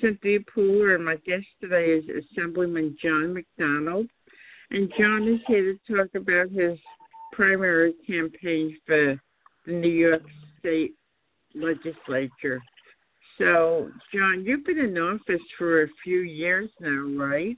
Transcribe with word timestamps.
Cynthia 0.00 0.38
Pooler, 0.40 0.94
and 0.94 1.04
my 1.04 1.16
guest 1.16 1.46
today 1.60 1.86
is 1.86 2.04
Assemblyman 2.08 2.96
John 3.02 3.34
McDonald. 3.34 4.08
And 4.70 4.92
John 4.98 5.26
is 5.26 5.40
here 5.46 5.74
to 5.74 5.96
talk 5.96 6.14
about 6.14 6.50
his 6.50 6.78
primary 7.32 7.94
campaign 8.06 8.76
for 8.86 9.20
the 9.66 9.72
New 9.72 9.88
York 9.88 10.22
State 10.58 10.94
Legislature. 11.54 12.62
So, 13.38 13.90
John, 14.14 14.44
you've 14.44 14.64
been 14.64 14.78
in 14.78 14.98
office 14.98 15.40
for 15.56 15.82
a 15.82 15.88
few 16.04 16.20
years 16.20 16.68
now, 16.78 17.08
right? 17.16 17.56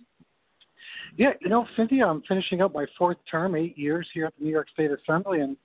Yeah, 1.16 1.32
you 1.40 1.48
know, 1.48 1.66
Cynthia, 1.76 2.06
I'm 2.06 2.22
finishing 2.22 2.62
up 2.62 2.72
my 2.72 2.86
fourth 2.96 3.18
term, 3.30 3.56
eight 3.56 3.76
years 3.76 4.08
here 4.14 4.26
at 4.26 4.34
the 4.38 4.44
New 4.44 4.50
York 4.50 4.68
State 4.72 4.90
Assembly, 4.90 5.40
and 5.40 5.56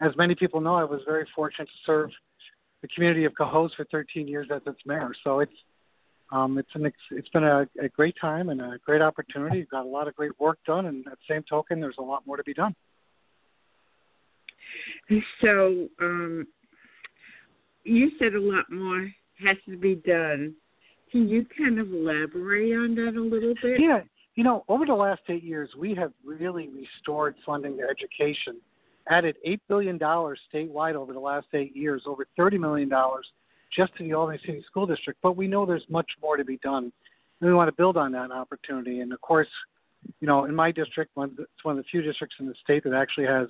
as 0.00 0.12
many 0.16 0.34
people 0.34 0.60
know, 0.60 0.74
I 0.74 0.84
was 0.84 1.00
very 1.06 1.26
fortunate 1.34 1.66
to 1.66 1.72
serve 1.86 2.10
the 2.82 2.88
community 2.88 3.24
of 3.24 3.32
Cohoes 3.32 3.74
for 3.74 3.84
13 3.86 4.28
years 4.28 4.48
as 4.54 4.62
its 4.66 4.80
mayor. 4.84 5.12
So 5.24 5.40
it's 5.40 5.52
um, 6.32 6.56
it's 6.56 6.70
an 6.74 6.90
it's 7.10 7.28
been 7.28 7.44
a, 7.44 7.68
a 7.80 7.88
great 7.88 8.16
time 8.20 8.48
and 8.48 8.60
a 8.60 8.78
great 8.84 9.02
opportunity. 9.02 9.58
We've 9.58 9.70
got 9.70 9.84
a 9.84 9.88
lot 9.88 10.08
of 10.08 10.16
great 10.16 10.32
work 10.40 10.58
done, 10.66 10.86
and 10.86 11.06
at 11.06 11.12
the 11.12 11.34
same 11.34 11.44
token, 11.48 11.78
there's 11.78 11.96
a 11.98 12.02
lot 12.02 12.26
more 12.26 12.36
to 12.38 12.42
be 12.42 12.54
done. 12.54 12.74
So, 15.42 15.88
um, 16.00 16.46
you 17.84 18.10
said 18.18 18.34
a 18.34 18.40
lot 18.40 18.64
more 18.70 19.10
has 19.44 19.58
to 19.68 19.76
be 19.76 19.96
done. 19.96 20.54
Can 21.10 21.28
you 21.28 21.44
kind 21.58 21.78
of 21.78 21.92
elaborate 21.92 22.72
on 22.72 22.94
that 22.94 23.14
a 23.14 23.22
little 23.22 23.54
bit? 23.62 23.78
Yeah, 23.78 24.00
you 24.34 24.44
know, 24.44 24.64
over 24.68 24.86
the 24.86 24.94
last 24.94 25.20
eight 25.28 25.42
years, 25.42 25.68
we 25.78 25.94
have 25.96 26.12
really 26.24 26.68
restored 26.68 27.34
funding 27.44 27.76
to 27.76 27.82
education, 27.84 28.56
added 29.08 29.36
$8 29.46 29.60
billion 29.68 29.98
statewide 29.98 30.94
over 30.94 31.12
the 31.12 31.20
last 31.20 31.48
eight 31.52 31.76
years, 31.76 32.04
over 32.06 32.26
$30 32.38 32.58
million 32.58 32.90
just 33.74 33.96
to 33.96 34.04
the 34.04 34.12
Albany 34.12 34.38
City 34.44 34.62
School 34.66 34.86
District. 34.86 35.18
But 35.22 35.36
we 35.36 35.46
know 35.46 35.66
there's 35.66 35.86
much 35.88 36.10
more 36.20 36.36
to 36.36 36.44
be 36.44 36.58
done. 36.58 36.92
And 37.40 37.50
we 37.50 37.54
want 37.54 37.68
to 37.68 37.76
build 37.76 37.96
on 37.96 38.12
that 38.12 38.30
opportunity. 38.30 39.00
And 39.00 39.12
of 39.12 39.20
course, 39.20 39.48
you 40.20 40.26
know, 40.26 40.44
in 40.44 40.54
my 40.54 40.70
district, 40.70 41.12
it's 41.16 41.64
one 41.64 41.78
of 41.78 41.84
the 41.84 41.88
few 41.90 42.02
districts 42.02 42.36
in 42.40 42.46
the 42.46 42.54
state 42.62 42.84
that 42.84 42.94
actually 42.94 43.26
has 43.26 43.48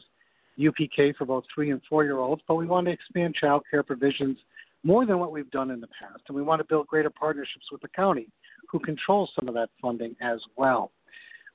UPK 0.59 1.17
for 1.17 1.25
both 1.25 1.45
three 1.55 1.71
and 1.71 1.81
four 1.89 2.05
year 2.05 2.19
olds, 2.19 2.43
but 2.47 2.57
we 2.57 2.67
want 2.67 2.87
to 2.87 2.93
expand 2.93 3.35
child 3.35 3.63
care 3.71 3.83
provisions 3.83 4.39
more 4.85 5.07
than 5.07 5.19
what 5.19 5.33
we've 5.33 5.51
done 5.51 5.71
in 5.71 5.81
the 5.81 5.89
past. 6.01 6.23
And 6.29 6.37
we 6.37 6.43
want 6.43 6.61
to 6.61 6.65
build 6.65 6.87
greater 6.87 7.11
partnerships 7.11 7.67
with 7.71 7.81
the 7.81 7.89
county, 7.89 8.29
who 8.69 8.79
controls 8.79 9.31
some 9.35 9.49
of 9.49 9.55
that 9.55 9.71
funding 9.81 10.17
as 10.21 10.41
well. 10.57 10.91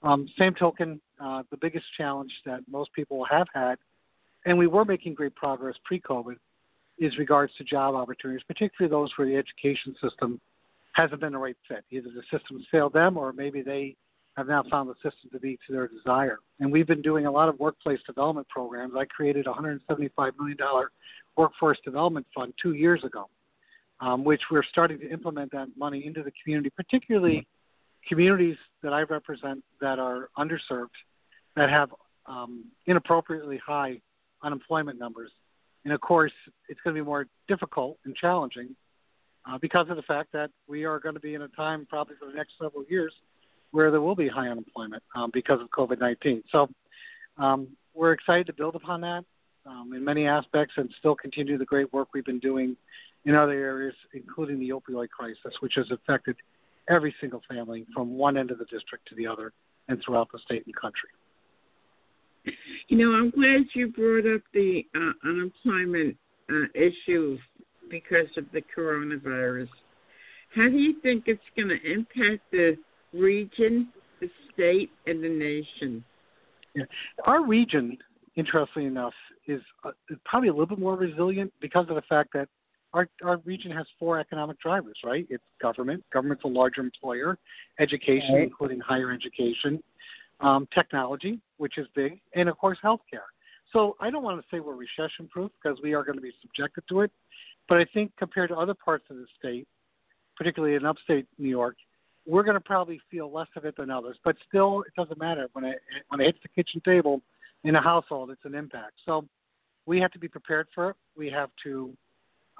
Um, 0.04 0.30
same 0.38 0.54
token, 0.54 1.02
uh, 1.20 1.44
the 1.52 1.58
biggest 1.58 1.86
challenge 1.98 2.32
that 2.46 2.62
most 2.70 2.94
people 2.94 3.26
have 3.30 3.48
had, 3.54 3.78
and 4.46 4.58
we 4.58 4.68
were 4.68 4.86
making 4.86 5.16
great 5.16 5.36
progress 5.36 5.76
pre 5.84 6.00
COVID, 6.00 6.38
is 7.00 7.18
regards 7.18 7.54
to 7.58 7.64
job 7.64 7.96
opportunities, 7.96 8.44
particularly 8.48 8.90
those 8.90 9.12
where 9.18 9.28
the 9.28 9.36
education 9.36 9.96
system 10.02 10.40
hasn't 10.94 11.22
been 11.22 11.34
the 11.34 11.38
right 11.38 11.58
fit. 11.68 11.84
Either 11.92 12.10
the 12.10 12.24
system's 12.32 12.66
failed 12.72 12.94
them 12.94 13.18
or 13.18 13.32
maybe 13.32 13.62
they 13.62 13.96
have 14.36 14.48
now 14.48 14.64
found 14.70 14.90
the 14.90 14.96
system 14.96 15.30
to 15.32 15.40
be 15.40 15.58
to 15.68 15.74
their 15.74 15.88
desire. 15.88 16.40
And 16.60 16.72
we've 16.72 16.88
been 16.88 17.02
doing 17.02 17.26
a 17.26 17.32
lot 17.32 17.50
of 17.50 17.60
workplace 17.60 18.00
development 18.06 18.48
programs. 18.50 18.94
I 18.98 19.06
created 19.06 19.48
a 19.48 19.52
$175 19.52 20.32
million 20.40 20.58
workforce 21.36 21.78
development 21.84 22.26
fund 22.36 22.54
two 22.62 22.74
years 22.74 23.04
ago, 23.04 23.30
um, 24.00 24.24
which 24.24 24.42
we're 24.52 24.64
starting 24.64 25.00
to 25.00 25.10
implement 25.10 25.52
that 25.52 25.68
money 25.78 26.06
into 26.06 26.24
the 26.24 26.32
community, 26.44 26.70
particularly 26.76 27.48
communities 28.08 28.58
that 28.84 28.94
I 28.94 29.02
represent 29.04 29.64
that 29.82 30.00
are 30.00 30.30
underserved, 30.38 30.90
that 31.56 31.70
have 31.70 31.90
um, 32.28 32.66
inappropriately 32.86 33.60
high 33.66 34.02
unemployment 34.44 35.00
numbers. 35.00 35.32
And 35.88 35.94
of 35.94 36.02
course, 36.02 36.34
it's 36.68 36.82
going 36.84 36.94
to 36.98 37.02
be 37.02 37.06
more 37.06 37.28
difficult 37.48 37.98
and 38.04 38.14
challenging 38.14 38.76
uh, 39.50 39.58
because 39.58 39.90
of 39.90 39.96
the 39.96 40.02
fact 40.02 40.34
that 40.34 40.52
we 40.68 40.84
are 40.84 41.00
going 41.00 41.16
to 41.16 41.22
be 41.22 41.34
in 41.34 41.44
a 41.44 41.48
time, 41.48 41.88
probably 41.90 42.18
for 42.20 42.26
the 42.26 42.34
next 42.34 42.56
several 42.62 42.84
years, 42.90 43.14
where 43.72 43.90
there 43.90 44.02
will 44.02 44.14
be 44.14 44.28
high 44.28 44.50
unemployment 44.50 45.02
um, 45.16 45.32
because 45.34 45.62
of 45.62 45.70
COVID 45.70 46.02
19. 46.02 46.44
So 46.52 46.68
um, 47.38 47.70
we're 47.94 48.12
excited 48.12 48.48
to 48.48 48.54
build 48.54 48.76
upon 48.76 49.00
that 49.00 49.24
um, 49.66 49.94
in 49.96 50.04
many 50.04 50.28
aspects 50.28 50.74
and 50.76 50.94
still 51.00 51.16
continue 51.16 51.58
the 51.58 51.64
great 51.64 51.94
work 51.94 52.10
we've 52.14 52.26
been 52.26 52.40
doing 52.40 52.76
in 53.24 53.34
other 53.34 53.54
areas, 53.54 53.96
including 54.14 54.60
the 54.60 54.72
opioid 54.72 55.08
crisis, 55.10 55.54
which 55.62 55.76
has 55.76 55.90
affected 55.90 56.36
every 56.90 57.16
single 57.22 57.42
family 57.48 57.86
from 57.94 58.18
one 58.18 58.36
end 58.36 58.52
of 58.52 58.58
the 58.58 58.66
district 58.66 59.08
to 59.08 59.16
the 59.16 59.26
other 59.26 59.54
and 59.88 60.02
throughout 60.04 60.28
the 60.34 60.40
state 60.40 60.66
and 60.66 60.76
country. 60.76 61.12
You 62.88 62.98
know, 62.98 63.14
I'm 63.14 63.30
glad 63.32 63.66
you 63.74 63.90
brought 63.90 64.32
up 64.34 64.42
the 64.54 64.86
uh, 64.96 65.30
unemployment 65.30 66.18
uh, 66.50 66.68
issue 66.74 67.38
because 67.90 68.28
of 68.38 68.46
the 68.54 68.62
coronavirus. 68.76 69.70
How 70.56 70.70
do 70.70 70.78
you 70.78 71.00
think 71.02 71.26
it's 71.28 71.42
going 71.56 71.70
to 71.70 71.92
impact 71.92 72.44
the 72.52 72.78
region, 73.14 73.90
the 74.22 74.30
state, 74.54 74.90
and 75.06 75.24
the 75.24 75.30
nation? 75.30 76.04
Yeah. 76.74 76.84
Our 77.26 77.46
region, 77.46 77.98
interestingly 78.36 78.88
enough, 78.88 79.14
is 79.48 79.62
uh, 79.84 79.92
probably 80.26 80.50
a 80.50 80.52
little 80.52 80.68
bit 80.68 80.80
more 80.80 80.96
resilient 80.96 81.52
because 81.62 81.86
of 81.90 81.96
the 81.96 82.02
fact 82.04 82.30
that 82.34 82.48
our, 82.94 83.08
our 83.24 83.38
region 83.46 83.72
has 83.72 83.86
four 84.00 84.20
economic 84.20 84.60
drivers, 84.60 84.98
right? 85.04 85.28
It's 85.30 85.44
government. 85.62 86.04
Government's 86.14 86.44
a 86.46 86.48
larger 86.48 86.82
employer, 86.82 87.38
education, 87.80 88.36
right. 88.36 88.44
including 88.44 88.80
higher 88.80 89.12
education, 89.12 89.84
um, 90.40 90.68
technology, 90.74 91.40
which 91.58 91.78
is 91.78 91.88
big, 91.96 92.20
and 92.36 92.50
of 92.50 92.58
course, 92.58 92.78
healthcare. 92.84 93.28
So 93.74 93.96
I 94.00 94.10
don't 94.10 94.24
want 94.24 94.40
to 94.40 94.46
say 94.50 94.60
we're 94.60 94.76
recession 94.76 95.28
proof 95.30 95.52
because 95.62 95.78
we 95.84 95.94
are 95.94 96.04
going 96.04 96.18
to 96.18 96.22
be 96.22 96.32
subjected 96.42 96.84
to 96.90 97.02
it. 97.02 97.12
But 97.68 97.80
I 97.80 97.86
think 97.94 98.12
compared 98.18 98.50
to 98.50 98.56
other 98.56 98.74
parts 98.74 99.06
of 99.10 99.18
the 99.18 99.26
state, 99.38 99.68
particularly 100.38 100.76
in 100.76 100.86
upstate 100.86 101.28
New 101.38 101.50
York, 101.50 101.76
we're 102.26 102.44
going 102.44 102.56
to 102.56 102.62
probably 102.62 103.00
feel 103.10 103.32
less 103.32 103.48
of 103.56 103.66
it 103.66 103.76
than 103.78 103.90
others. 103.90 104.18
But 104.24 104.36
still, 104.48 104.82
it 104.82 104.94
doesn't 104.96 105.20
matter 105.20 105.48
when 105.54 105.66
it 105.66 105.80
when 106.10 106.22
it 106.22 106.26
hits 106.26 106.40
the 106.44 106.50
kitchen 106.50 106.82
table 106.86 107.22
in 107.64 107.76
a 107.76 107.82
household, 107.82 108.30
it's 108.30 108.46
an 108.46 108.56
impact. 108.56 108.94
So 109.06 109.26
we 109.86 110.00
have 110.00 110.12
to 110.12 110.20
be 110.20 110.28
prepared 110.28 110.68
for 110.74 110.92
it. 110.92 110.96
We 111.18 111.30
have 111.30 111.50
to. 111.64 111.94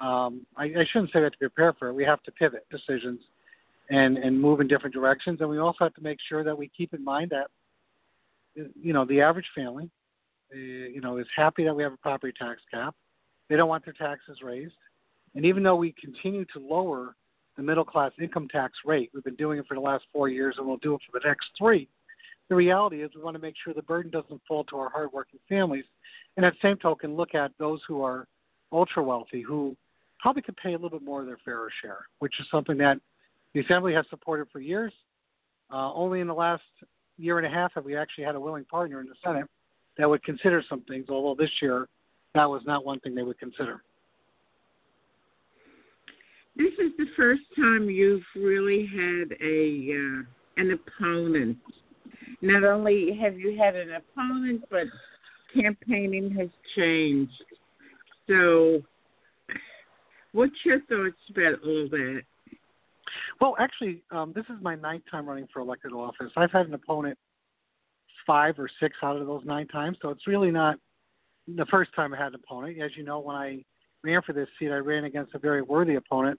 Um, 0.00 0.46
I, 0.56 0.64
I 0.64 0.86
shouldn't 0.92 1.12
say 1.12 1.18
we 1.18 1.24
have 1.24 1.32
to 1.32 1.38
prepare 1.38 1.72
for 1.72 1.88
it. 1.88 1.92
We 1.92 2.04
have 2.04 2.22
to 2.24 2.32
pivot 2.32 2.66
decisions 2.70 3.20
and 3.90 4.18
and 4.18 4.40
move 4.40 4.60
in 4.60 4.68
different 4.68 4.94
directions. 4.94 5.40
And 5.40 5.48
we 5.48 5.58
also 5.58 5.84
have 5.84 5.94
to 5.94 6.02
make 6.02 6.18
sure 6.28 6.44
that 6.44 6.56
we 6.56 6.70
keep 6.76 6.94
in 6.94 7.04
mind 7.04 7.30
that 7.30 7.48
you 8.80 8.92
know 8.92 9.04
the 9.04 9.20
average 9.20 9.48
family, 9.54 9.90
uh, 10.52 10.56
you 10.56 11.00
know, 11.00 11.18
is 11.18 11.26
happy 11.34 11.64
that 11.64 11.74
we 11.74 11.82
have 11.82 11.92
a 11.92 11.98
property 11.98 12.32
tax 12.38 12.60
cap. 12.72 12.94
They 13.48 13.56
don't 13.56 13.68
want 13.68 13.84
their 13.84 13.94
taxes 13.94 14.38
raised. 14.42 14.74
And 15.34 15.44
even 15.44 15.62
though 15.62 15.76
we 15.76 15.94
continue 16.00 16.44
to 16.52 16.58
lower 16.58 17.14
the 17.58 17.64
middle 17.64 17.84
class 17.84 18.12
income 18.22 18.48
tax 18.48 18.78
rate. 18.86 19.10
We've 19.12 19.24
been 19.24 19.34
doing 19.34 19.58
it 19.58 19.66
for 19.66 19.74
the 19.74 19.80
last 19.80 20.04
four 20.12 20.28
years 20.28 20.54
and 20.56 20.66
we'll 20.66 20.78
do 20.78 20.94
it 20.94 21.00
for 21.04 21.18
the 21.18 21.28
next 21.28 21.48
three. 21.58 21.88
The 22.48 22.54
reality 22.54 23.02
is 23.02 23.10
we 23.14 23.20
want 23.20 23.34
to 23.34 23.42
make 23.42 23.56
sure 23.62 23.74
the 23.74 23.82
burden 23.82 24.10
doesn't 24.10 24.40
fall 24.48 24.64
to 24.64 24.78
our 24.78 24.88
hardworking 24.88 25.40
families. 25.48 25.84
And 26.36 26.46
at 26.46 26.54
the 26.54 26.58
same 26.62 26.78
token, 26.78 27.16
look 27.16 27.34
at 27.34 27.50
those 27.58 27.80
who 27.86 28.02
are 28.02 28.26
ultra 28.72 29.02
wealthy 29.02 29.42
who 29.42 29.76
probably 30.20 30.40
could 30.40 30.56
pay 30.56 30.70
a 30.70 30.78
little 30.78 30.98
bit 30.98 31.02
more 31.02 31.20
of 31.20 31.26
their 31.26 31.38
fair 31.44 31.66
share, 31.82 32.06
which 32.20 32.38
is 32.40 32.46
something 32.50 32.78
that 32.78 32.98
the 33.54 33.60
Assembly 33.60 33.92
has 33.92 34.06
supported 34.08 34.46
for 34.52 34.60
years. 34.60 34.92
Uh, 35.70 35.92
only 35.92 36.20
in 36.20 36.26
the 36.28 36.34
last 36.34 36.62
year 37.18 37.38
and 37.38 37.46
a 37.46 37.50
half 37.50 37.72
have 37.74 37.84
we 37.84 37.96
actually 37.96 38.24
had 38.24 38.34
a 38.34 38.40
willing 38.40 38.64
partner 38.64 39.00
in 39.00 39.06
the 39.06 39.14
Senate 39.24 39.46
that 39.96 40.08
would 40.08 40.22
consider 40.24 40.62
some 40.68 40.82
things, 40.82 41.06
although 41.08 41.40
this 41.40 41.50
year 41.60 41.88
that 42.34 42.48
was 42.48 42.62
not 42.66 42.84
one 42.84 43.00
thing 43.00 43.14
they 43.14 43.22
would 43.22 43.38
consider 43.38 43.82
this 46.58 46.72
is 46.72 46.92
the 46.98 47.06
first 47.16 47.42
time 47.56 47.88
you've 47.88 48.20
really 48.34 48.84
had 48.84 49.32
a 49.40 49.94
uh, 49.94 50.22
an 50.56 50.72
opponent. 50.72 51.56
Not 52.42 52.64
only 52.64 53.16
have 53.22 53.38
you 53.38 53.56
had 53.56 53.76
an 53.76 53.92
opponent, 53.92 54.64
but 54.68 54.86
campaigning 55.54 56.30
has 56.32 56.48
changed. 56.76 57.32
So, 58.26 58.82
what's 60.32 60.52
your 60.64 60.80
thoughts 60.80 61.16
about 61.30 61.62
all 61.64 61.88
that? 61.90 62.22
Well, 63.40 63.56
actually, 63.58 64.02
um, 64.10 64.32
this 64.34 64.44
is 64.46 64.56
my 64.60 64.74
ninth 64.74 65.04
time 65.10 65.26
running 65.26 65.46
for 65.52 65.60
elected 65.60 65.92
office. 65.92 66.32
I've 66.36 66.50
had 66.50 66.66
an 66.66 66.74
opponent 66.74 67.16
five 68.26 68.58
or 68.58 68.68
six 68.80 68.96
out 69.02 69.16
of 69.16 69.26
those 69.26 69.42
nine 69.44 69.68
times. 69.68 69.98
So 70.02 70.10
it's 70.10 70.26
really 70.26 70.50
not 70.50 70.76
the 71.46 71.66
first 71.66 71.94
time 71.94 72.12
I 72.12 72.18
had 72.18 72.28
an 72.28 72.40
opponent. 72.44 72.80
As 72.80 72.90
you 72.96 73.04
know, 73.04 73.20
when 73.20 73.36
I 73.36 73.64
ran 74.02 74.20
for 74.22 74.32
this 74.32 74.48
seat, 74.58 74.70
I 74.70 74.76
ran 74.76 75.04
against 75.04 75.34
a 75.34 75.38
very 75.38 75.62
worthy 75.62 75.94
opponent, 75.94 76.38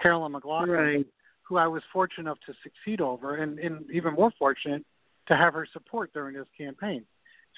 Carolyn 0.00 0.32
McLaughlin, 0.32 0.70
Right. 0.70 1.06
who 1.42 1.56
I 1.56 1.66
was 1.66 1.82
fortunate 1.92 2.24
enough 2.24 2.38
to 2.46 2.54
succeed 2.62 3.00
over, 3.00 3.36
and, 3.36 3.58
and 3.58 3.90
even 3.90 4.14
more 4.14 4.32
fortunate 4.38 4.84
to 5.26 5.36
have 5.36 5.54
her 5.54 5.66
support 5.72 6.12
during 6.12 6.36
this 6.36 6.46
campaign. 6.56 7.04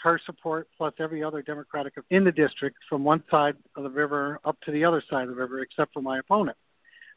Her 0.03 0.21
support 0.25 0.69
plus 0.77 0.95
every 1.01 1.25
other 1.25 1.43
Democratic 1.43 1.95
in 2.11 2.23
the 2.23 2.33
district 2.33 2.77
from 2.89 3.03
one 3.03 3.25
side 3.31 3.57
of 3.77 3.83
the 3.83 3.91
river 3.91 4.41
up 4.45 4.61
to 4.63 4.71
the 4.71 4.85
other 4.85 5.03
side 5.11 5.23
of 5.25 5.29
the 5.31 5.35
river, 5.35 5.61
except 5.61 5.93
for 5.93 6.03
my 6.03 6.19
opponent. 6.19 6.57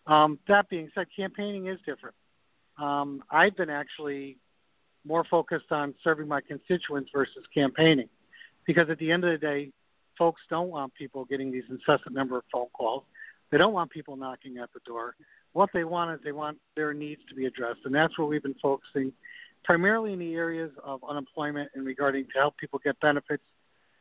Um, 0.10 0.40
that 0.48 0.68
being 0.70 0.90
said, 0.96 1.06
campaigning 1.16 1.68
is 1.68 1.78
different. 1.86 2.16
Um, 2.80 3.24
I've 3.30 3.56
been 3.56 3.70
actually 3.70 4.38
more 5.06 5.24
focused 5.24 5.72
on 5.72 5.94
serving 6.04 6.28
my 6.28 6.42
constituents 6.42 7.12
versus 7.14 7.44
campaigning 7.54 8.10
because 8.66 8.90
at 8.90 8.98
the 8.98 9.12
end 9.12 9.24
of 9.24 9.32
the 9.32 9.38
day, 9.38 9.72
folks 10.18 10.42
don't 10.50 10.70
want 10.70 10.94
people 10.96 11.26
getting 11.26 11.52
these 11.52 11.64
incessant 11.70 12.14
number 12.14 12.38
of 12.38 12.44
phone 12.52 12.68
calls. 12.74 13.04
They 13.52 13.58
don't 13.60 13.72
want 13.74 13.92
people 13.92 14.16
knocking 14.18 14.58
at 14.58 14.74
the 14.74 14.80
door. 14.86 15.16
What 15.54 15.70
they 15.74 15.84
want 15.84 16.12
is 16.12 16.20
they 16.24 16.32
want 16.32 16.58
their 16.76 16.94
needs 16.94 17.22
to 17.30 17.36
be 17.36 17.46
addressed, 17.46 17.82
and 17.86 17.94
that's 17.94 18.18
where 18.18 18.28
we've 18.28 18.44
been 18.44 18.56
focusing 18.62 19.14
primarily 19.64 20.14
in 20.14 20.20
the 20.20 20.34
areas 20.34 20.72
of 20.84 21.02
unemployment 21.08 21.70
and 21.76 21.86
regarding 21.86 22.26
to 22.26 22.40
help 22.40 22.58
people 22.58 22.80
get 22.84 23.00
benefits, 23.00 23.44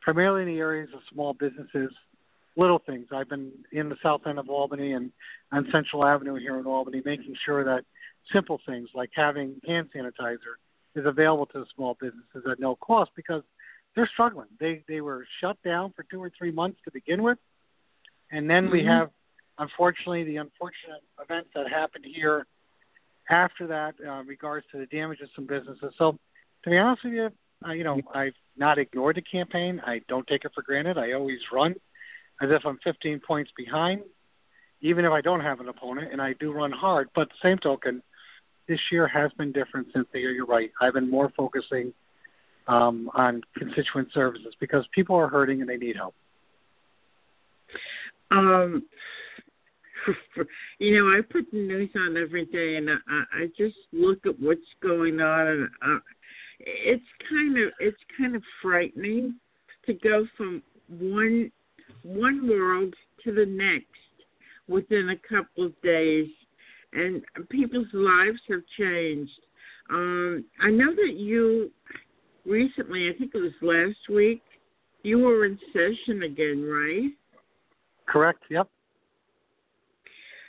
primarily 0.01 0.41
in 0.41 0.47
the 0.47 0.59
areas 0.59 0.89
of 0.93 1.01
small 1.11 1.33
businesses, 1.33 1.91
little 2.55 2.79
things. 2.79 3.07
I've 3.11 3.29
been 3.29 3.51
in 3.71 3.89
the 3.89 3.97
south 4.01 4.21
end 4.27 4.39
of 4.39 4.49
Albany 4.49 4.93
and 4.93 5.11
on 5.51 5.67
Central 5.71 6.05
Avenue 6.05 6.35
here 6.35 6.57
in 6.59 6.65
Albany, 6.65 7.01
making 7.05 7.35
sure 7.45 7.63
that 7.63 7.85
simple 8.31 8.59
things 8.65 8.89
like 8.93 9.11
having 9.15 9.61
hand 9.65 9.89
sanitizer 9.95 10.57
is 10.95 11.05
available 11.05 11.45
to 11.47 11.59
the 11.59 11.65
small 11.75 11.95
businesses 11.99 12.43
at 12.49 12.59
no 12.59 12.75
cost 12.75 13.11
because 13.15 13.43
they're 13.95 14.09
struggling. 14.11 14.47
They 14.59 14.83
they 14.87 15.01
were 15.01 15.25
shut 15.39 15.61
down 15.63 15.93
for 15.93 16.03
two 16.03 16.21
or 16.21 16.31
three 16.37 16.51
months 16.51 16.79
to 16.85 16.91
begin 16.91 17.23
with, 17.23 17.37
and 18.31 18.49
then 18.49 18.69
we 18.69 18.83
Mhm. 18.83 18.87
have, 18.87 19.11
unfortunately, 19.57 20.23
the 20.23 20.37
unfortunate 20.37 21.03
events 21.19 21.49
that 21.53 21.67
happened 21.67 22.05
here 22.05 22.45
after 23.29 23.67
that, 23.67 23.95
uh, 24.05 24.13
in 24.13 24.27
regards 24.27 24.65
to 24.71 24.77
the 24.77 24.85
damage 24.87 25.21
of 25.21 25.29
some 25.31 25.45
businesses. 25.45 25.93
So, 25.97 26.17
to 26.63 26.69
be 26.69 26.77
honest 26.77 27.03
with 27.03 27.13
you, 27.13 27.31
uh, 27.65 27.71
you 27.71 27.83
know, 27.83 28.01
I've 28.13 28.35
not 28.55 28.77
ignored 28.77 29.15
the 29.17 29.21
campaign. 29.21 29.79
I 29.85 29.99
don't 30.07 30.27
take 30.27 30.45
it 30.45 30.53
for 30.53 30.61
granted. 30.61 30.97
I 30.97 31.13
always 31.13 31.39
run 31.51 31.75
as 32.41 32.49
if 32.51 32.65
I'm 32.65 32.79
15 32.83 33.21
points 33.25 33.51
behind, 33.57 34.01
even 34.81 35.05
if 35.05 35.11
I 35.11 35.21
don't 35.21 35.41
have 35.41 35.59
an 35.59 35.69
opponent, 35.69 36.11
and 36.11 36.21
I 36.21 36.33
do 36.39 36.51
run 36.51 36.71
hard. 36.71 37.09
But 37.15 37.29
the 37.29 37.49
same 37.49 37.57
token, 37.57 38.01
this 38.67 38.79
year 38.91 39.07
has 39.07 39.31
been 39.33 39.51
different, 39.51 39.87
Cynthia. 39.93 40.29
You're 40.29 40.45
right. 40.45 40.71
I've 40.79 40.93
been 40.93 41.09
more 41.09 41.31
focusing 41.35 41.93
um, 42.67 43.09
on 43.13 43.41
constituent 43.57 44.09
services 44.13 44.53
because 44.59 44.85
people 44.93 45.15
are 45.15 45.27
hurting 45.27 45.61
and 45.61 45.69
they 45.69 45.77
need 45.77 45.95
help. 45.95 46.13
Um, 48.31 48.83
you 50.79 50.97
know, 50.97 51.09
I 51.09 51.21
put 51.21 51.49
the 51.51 51.57
news 51.57 51.89
on 51.95 52.15
every 52.15 52.45
day, 52.45 52.77
and 52.77 52.89
I, 52.89 52.95
I 53.33 53.47
just 53.57 53.75
look 53.91 54.25
at 54.25 54.39
what's 54.39 54.61
going 54.81 55.19
on, 55.19 55.47
and 55.47 55.69
uh, 55.81 55.99
it's 56.59 57.03
kind 57.29 57.57
of 57.57 57.71
it's 57.79 57.97
kind 58.17 58.35
of 58.35 58.43
frightening 58.61 59.35
to 59.85 59.93
go 59.93 60.25
from 60.37 60.61
one 60.87 61.51
one 62.03 62.47
world 62.47 62.93
to 63.23 63.33
the 63.33 63.45
next 63.45 63.85
within 64.67 65.09
a 65.09 65.27
couple 65.27 65.65
of 65.65 65.81
days, 65.81 66.27
and 66.93 67.21
people's 67.49 67.87
lives 67.93 68.39
have 68.49 68.61
changed. 68.77 69.31
Um, 69.89 70.45
I 70.61 70.69
know 70.69 70.93
that 70.95 71.15
you 71.15 71.71
recently, 72.45 73.09
I 73.09 73.17
think 73.17 73.31
it 73.33 73.39
was 73.39 73.51
last 73.61 74.09
week, 74.09 74.41
you 75.03 75.19
were 75.19 75.45
in 75.45 75.57
session 75.73 76.23
again, 76.23 76.63
right? 76.63 77.11
Correct? 78.07 78.43
Yep. 78.49 78.69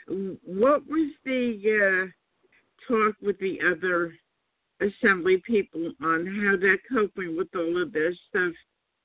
What 0.07 0.85
was 0.87 1.11
the 1.25 2.09
uh, 2.09 2.91
talk 2.91 3.15
with 3.21 3.39
the 3.39 3.59
other 3.71 4.13
assembly 4.81 5.41
people 5.45 5.93
on 6.01 6.25
how 6.25 6.55
they're 6.59 6.79
coping 6.91 7.37
with 7.37 7.47
all 7.55 7.81
of 7.81 7.93
this 7.93 8.15
stuff 8.29 8.53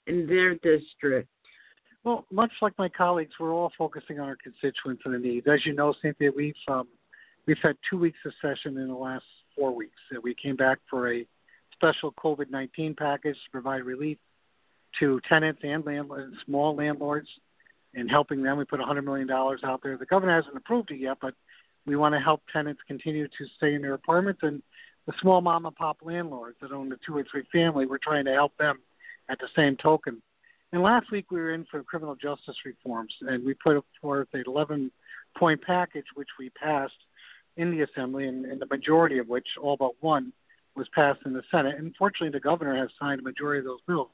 in 0.06 0.26
their 0.26 0.54
district? 0.54 1.28
Well, 2.06 2.24
much 2.30 2.52
like 2.62 2.72
my 2.78 2.88
colleagues, 2.88 3.32
we're 3.40 3.52
all 3.52 3.72
focusing 3.76 4.20
on 4.20 4.28
our 4.28 4.36
constituents 4.36 5.02
and 5.04 5.12
the 5.12 5.18
needs. 5.18 5.48
As 5.48 5.66
you 5.66 5.72
know, 5.72 5.92
Cynthia, 6.00 6.30
we've 6.30 6.54
um, 6.68 6.86
we've 7.46 7.58
had 7.60 7.76
two 7.90 7.98
weeks 7.98 8.18
of 8.24 8.32
session 8.40 8.78
in 8.78 8.86
the 8.86 8.94
last 8.94 9.24
four 9.56 9.74
weeks. 9.74 9.96
We 10.22 10.32
came 10.32 10.54
back 10.54 10.78
for 10.88 11.12
a 11.12 11.26
special 11.72 12.12
COVID 12.12 12.48
nineteen 12.48 12.94
package 12.94 13.34
to 13.34 13.50
provide 13.50 13.82
relief 13.82 14.18
to 15.00 15.20
tenants 15.28 15.62
and 15.64 15.84
landlords, 15.84 16.36
small 16.44 16.76
landlords, 16.76 17.26
and 17.94 18.08
helping 18.08 18.40
them. 18.40 18.56
We 18.56 18.64
put 18.64 18.78
$100 18.80 19.04
million 19.04 19.28
out 19.30 19.80
there. 19.82 19.98
The 19.98 20.06
governor 20.06 20.36
hasn't 20.36 20.56
approved 20.56 20.92
it 20.92 21.00
yet, 21.00 21.18
but 21.20 21.34
we 21.86 21.96
want 21.96 22.14
to 22.14 22.20
help 22.20 22.40
tenants 22.50 22.80
continue 22.86 23.26
to 23.26 23.46
stay 23.56 23.74
in 23.74 23.82
their 23.82 23.92
apartments 23.94 24.40
and 24.42 24.62
the 25.06 25.12
small 25.20 25.40
mom 25.40 25.66
and 25.66 25.76
pop 25.76 25.98
landlords 26.02 26.56
that 26.62 26.72
own 26.72 26.88
the 26.88 26.98
two 27.04 27.14
or 27.14 27.26
three 27.30 27.42
family. 27.52 27.84
We're 27.84 27.98
trying 27.98 28.24
to 28.26 28.32
help 28.32 28.56
them 28.58 28.78
at 29.28 29.38
the 29.38 29.48
same 29.54 29.76
token. 29.76 30.22
And 30.72 30.82
last 30.82 31.10
week 31.10 31.30
we 31.30 31.38
were 31.38 31.52
in 31.52 31.64
for 31.70 31.82
criminal 31.82 32.16
justice 32.16 32.56
reforms, 32.64 33.14
and 33.22 33.44
we 33.44 33.54
put 33.54 33.82
forth 34.00 34.28
an 34.32 34.44
11 34.46 34.90
point 35.36 35.60
package, 35.62 36.06
which 36.14 36.28
we 36.38 36.50
passed 36.50 36.94
in 37.56 37.70
the 37.70 37.82
Assembly, 37.82 38.26
and, 38.26 38.44
and 38.44 38.60
the 38.60 38.66
majority 38.66 39.18
of 39.18 39.28
which, 39.28 39.46
all 39.60 39.76
but 39.76 39.92
one, 40.00 40.32
was 40.74 40.88
passed 40.94 41.20
in 41.24 41.32
the 41.32 41.42
Senate. 41.50 41.76
And 41.78 41.94
fortunately, 41.96 42.30
the 42.30 42.40
governor 42.40 42.76
has 42.76 42.90
signed 43.00 43.20
a 43.20 43.22
majority 43.22 43.60
of 43.60 43.64
those 43.64 43.80
bills. 43.86 44.08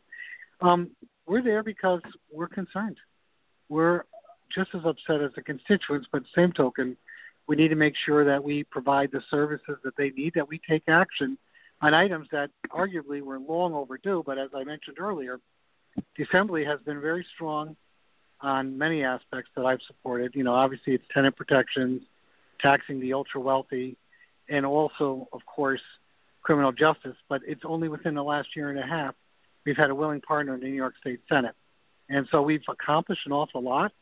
Um, 0.61 0.91
we're 1.27 1.43
there 1.43 1.63
because 1.63 2.01
we're 2.31 2.49
concerned. 2.49 2.97
We're 3.69 4.05
just 4.55 4.71
as 4.75 4.83
upset 4.85 5.23
as 5.23 5.33
the 5.35 5.43
constituents, 5.43 6.07
but 6.13 6.23
same 6.37 6.53
token, 6.53 6.97
we 7.49 7.57
need 7.57 7.69
to 7.69 7.75
make 7.75 7.95
sure 8.07 8.25
that 8.25 8.43
we 8.43 8.65
provide 8.65 9.11
the 9.11 9.23
services 9.31 9.79
that 9.83 9.97
they 9.97 10.11
need, 10.11 10.35
that 10.35 10.49
we 10.49 10.61
take 10.69 10.85
action 10.89 11.37
on 11.81 11.95
items 11.95 12.29
that 12.31 12.51
arguably 12.71 13.21
were 13.23 13.41
long 13.41 13.75
overdue. 13.75 14.23
But 14.25 14.39
as 14.39 14.51
I 14.55 14.63
mentioned 14.63 14.99
earlier, 15.01 15.41
the 16.17 16.25
Assembly 16.25 16.65
has 16.65 16.81
been 16.81 17.01
very 17.01 17.27
strong 17.35 17.77
on 18.41 18.77
many 18.77 19.05
aspects 19.05 19.51
that 19.57 19.65
I've 19.65 19.83
supported. 19.87 20.35
You 20.35 20.45
know, 20.45 20.55
obviously 20.55 20.95
it's 20.95 21.05
tenant 21.13 21.37
protections, 21.37 22.03
taxing 22.61 23.01
the 23.01 23.13
ultra 23.13 23.41
wealthy, 23.41 23.97
and 24.49 24.67
also, 24.67 25.29
of 25.33 25.45
course, 25.47 25.81
criminal 26.43 26.73
justice. 26.73 27.17
But 27.29 27.43
it's 27.47 27.63
only 27.65 27.89
within 27.89 28.15
the 28.15 28.25
last 28.25 28.49
year 28.57 28.71
and 28.71 28.79
a 28.79 28.87
half 28.87 29.15
we've 29.65 29.77
had 29.77 29.91
a 29.91 29.95
willing 29.95 30.21
partner 30.21 30.55
in 30.55 30.61
the 30.61 30.67
New 30.67 30.75
York 30.75 30.95
State 31.01 31.21
Senate, 31.29 31.55
and 32.09 32.27
so 32.31 32.43
we've 32.43 32.63
accomplished 32.69 33.23
an 33.27 33.33
awful 33.33 33.63
lot. 33.63 33.93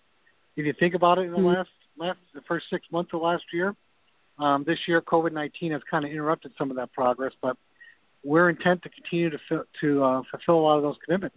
If 0.57 0.65
you 0.65 0.73
think 0.73 0.95
about 0.95 1.19
it, 1.19 1.23
in 1.23 1.33
the 1.33 1.38
Mhm. 1.38 1.55
last 1.57 1.71
last 1.97 2.19
the 2.33 2.41
first 2.43 2.71
six 2.71 2.91
months 2.91 3.12
of 3.12 3.21
last 3.21 3.45
year, 3.53 3.76
um, 4.38 4.65
this 4.65 4.88
year 4.88 5.03
COVID 5.03 5.33
nineteen 5.33 5.73
has 5.73 5.83
kind 5.85 6.05
of 6.05 6.11
interrupted 6.11 6.53
some 6.57 6.71
of 6.71 6.76
that 6.76 6.93
progress, 6.93 7.35
but 7.43 7.59
we're 8.25 8.49
intent 8.49 8.83
to 8.83 8.88
continue 8.88 9.31
to 9.31 9.67
to 9.81 10.03
uh, 10.03 10.23
fulfill 10.31 10.59
a 10.59 10.62
lot 10.62 10.76
of 10.76 10.83
those 10.83 10.97
commitments. 11.05 11.37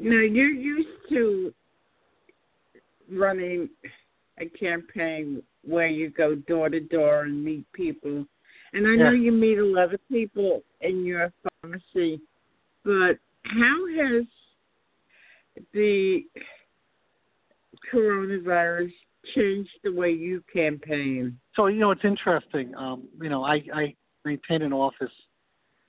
Now, 0.00 0.20
you're 0.20 0.48
used 0.48 0.88
to 1.10 1.52
running 3.10 3.68
a 4.38 4.46
campaign 4.46 5.42
where 5.64 5.88
you 5.88 6.10
go 6.10 6.34
door 6.34 6.68
to 6.68 6.80
door 6.80 7.22
and 7.22 7.44
meet 7.44 7.70
people. 7.72 8.24
And 8.72 8.86
I 8.86 8.94
know 8.94 9.10
you 9.10 9.32
meet 9.32 9.58
a 9.58 9.64
lot 9.64 9.94
of 9.94 10.00
people 10.08 10.62
in 10.80 11.04
your 11.04 11.32
pharmacy, 11.62 12.20
but 12.84 13.18
how 13.44 13.86
has 13.98 14.24
the 15.72 16.22
coronavirus 17.92 18.92
changed 19.34 19.70
the 19.82 19.92
way 19.92 20.10
you 20.10 20.42
campaign? 20.52 21.38
So 21.56 21.66
you 21.66 21.80
know, 21.80 21.90
it's 21.90 22.04
interesting. 22.04 22.74
Um, 22.74 23.08
you 23.20 23.30
know, 23.30 23.44
I, 23.44 23.62
I 23.74 23.94
maintain 24.24 24.62
an 24.62 24.72
office 24.72 25.10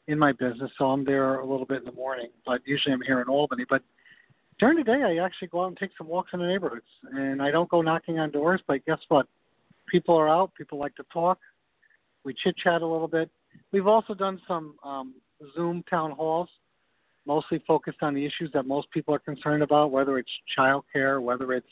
in 0.10 0.18
my 0.18 0.32
business, 0.32 0.72
so 0.78 0.86
I'm 0.86 1.06
there 1.06 1.36
a 1.36 1.46
little 1.46 1.68
bit 1.68 1.80
in 1.80 1.86
the 1.86 1.92
morning, 1.92 2.30
but 2.44 2.62
usually 2.66 2.94
I'm 2.94 3.02
here 3.02 3.22
in 3.22 3.28
Albany. 3.28 3.64
But 3.70 3.84
during 4.60 4.78
the 4.78 4.84
day, 4.84 5.04
I 5.04 5.24
actually 5.24 5.50
go 5.50 5.64
out 5.64 5.68
and 5.68 5.78
take 5.78 5.92
some 5.98 6.08
walks 6.08 6.32
in 6.34 6.40
the 6.40 6.48
neighborhoods, 6.48 6.88
and 7.14 7.42
I 7.42 7.52
don't 7.52 7.70
go 7.70 7.84
knocking 7.84 8.18
on 8.18 8.32
doors. 8.32 8.60
But 8.68 8.84
guess 8.88 8.98
what? 9.10 9.28
People 9.88 10.16
are 10.16 10.28
out. 10.28 10.52
People 10.56 10.80
like 10.80 10.96
to 10.96 11.06
talk. 11.14 11.38
We 12.24 12.34
chit 12.34 12.58
chat 12.58 12.82
a 12.82 12.88
little 12.88 13.08
bit. 13.08 13.30
We've 13.72 13.86
also 13.86 14.16
done 14.16 14.42
some 14.48 14.76
um, 14.84 15.14
Zoom 15.56 15.84
town 15.88 16.12
halls, 16.12 16.50
mostly 17.28 17.64
focused 17.68 18.00
on 18.02 18.16
the 18.16 18.26
issues 18.26 18.50
that 18.56 18.66
most 18.66 18.90
people 18.90 19.14
are 19.14 19.20
concerned 19.20 19.62
about, 19.62 19.92
whether 19.92 20.18
it's 20.18 20.32
child 20.56 20.86
care, 20.92 21.22
whether 21.22 21.54
it's 21.54 21.68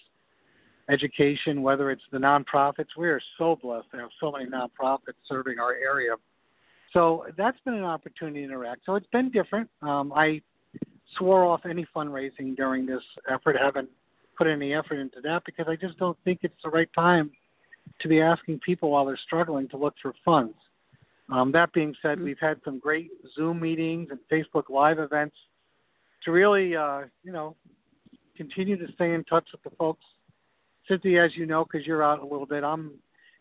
education, 0.89 1.63
whether 1.63 1.89
it's 1.89 2.03
the 2.11 2.19
nonprofits. 2.19 2.95
We 2.95 3.09
are 3.09 3.21
so 3.39 3.57
blessed 3.59 3.87
to 3.91 3.97
have 3.97 4.09
so 4.19 4.31
many 4.31 4.45
nonprofits 4.45 5.17
serving 5.27 5.57
our 5.57 5.73
area. 5.73 6.13
So 6.93 7.25
that's 7.37 7.59
been 7.65 7.73
an 7.73 7.83
opportunity 7.83 8.39
to 8.39 8.45
interact. 8.45 8.81
So 8.85 8.95
it's 8.95 9.07
been 9.07 9.29
different. 9.29 9.69
Um, 9.81 10.13
I 10.13 10.41
swore 11.17 11.45
off 11.45 11.61
any 11.65 11.85
fundraising 11.95 12.55
during 12.55 12.85
this 12.85 13.03
effort, 13.29 13.57
I 13.59 13.65
haven't 13.65 13.89
put 14.37 14.47
any 14.47 14.73
effort 14.73 14.95
into 14.95 15.19
that 15.21 15.43
because 15.45 15.65
I 15.67 15.75
just 15.75 15.97
don't 15.97 16.17
think 16.23 16.39
it's 16.43 16.61
the 16.63 16.69
right 16.69 16.89
time 16.93 17.31
to 17.99 18.07
be 18.07 18.21
asking 18.21 18.59
people 18.59 18.91
while 18.91 19.05
they're 19.05 19.17
struggling 19.17 19.67
to 19.69 19.77
look 19.77 19.95
for 20.01 20.13
funds. 20.23 20.55
Um, 21.29 21.51
that 21.51 21.73
being 21.73 21.95
said, 22.01 22.19
Mhm. 22.19 22.23
we've 22.23 22.39
had 22.39 22.61
some 22.63 22.79
great 22.79 23.11
Zoom 23.33 23.59
meetings 23.59 24.11
and 24.11 24.19
Facebook 24.29 24.69
Live 24.69 24.99
events 24.99 25.35
to 26.23 26.31
really, 26.31 26.75
uh, 26.75 27.05
you 27.23 27.31
know, 27.31 27.55
continue 28.35 28.77
to 28.77 28.91
stay 28.93 29.13
in 29.13 29.23
touch 29.23 29.51
with 29.51 29.63
the 29.63 29.71
folks. 29.71 30.05
Cynthia, 30.87 31.25
as 31.25 31.35
you 31.35 31.45
know, 31.45 31.65
because 31.65 31.85
you're 31.85 32.03
out 32.03 32.19
a 32.19 32.25
little 32.25 32.45
bit, 32.45 32.63
I'm 32.63 32.93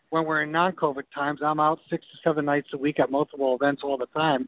when 0.09 0.25
we're 0.25 0.43
in 0.43 0.51
non-COVID 0.51 1.03
times, 1.13 1.41
I'm 1.43 1.59
out 1.59 1.79
six 1.89 2.05
to 2.05 2.17
seven 2.23 2.45
nights 2.45 2.69
a 2.73 2.77
week 2.77 2.99
at 2.99 3.11
multiple 3.11 3.55
events 3.55 3.81
all 3.83 3.97
the 3.97 4.07
time, 4.07 4.47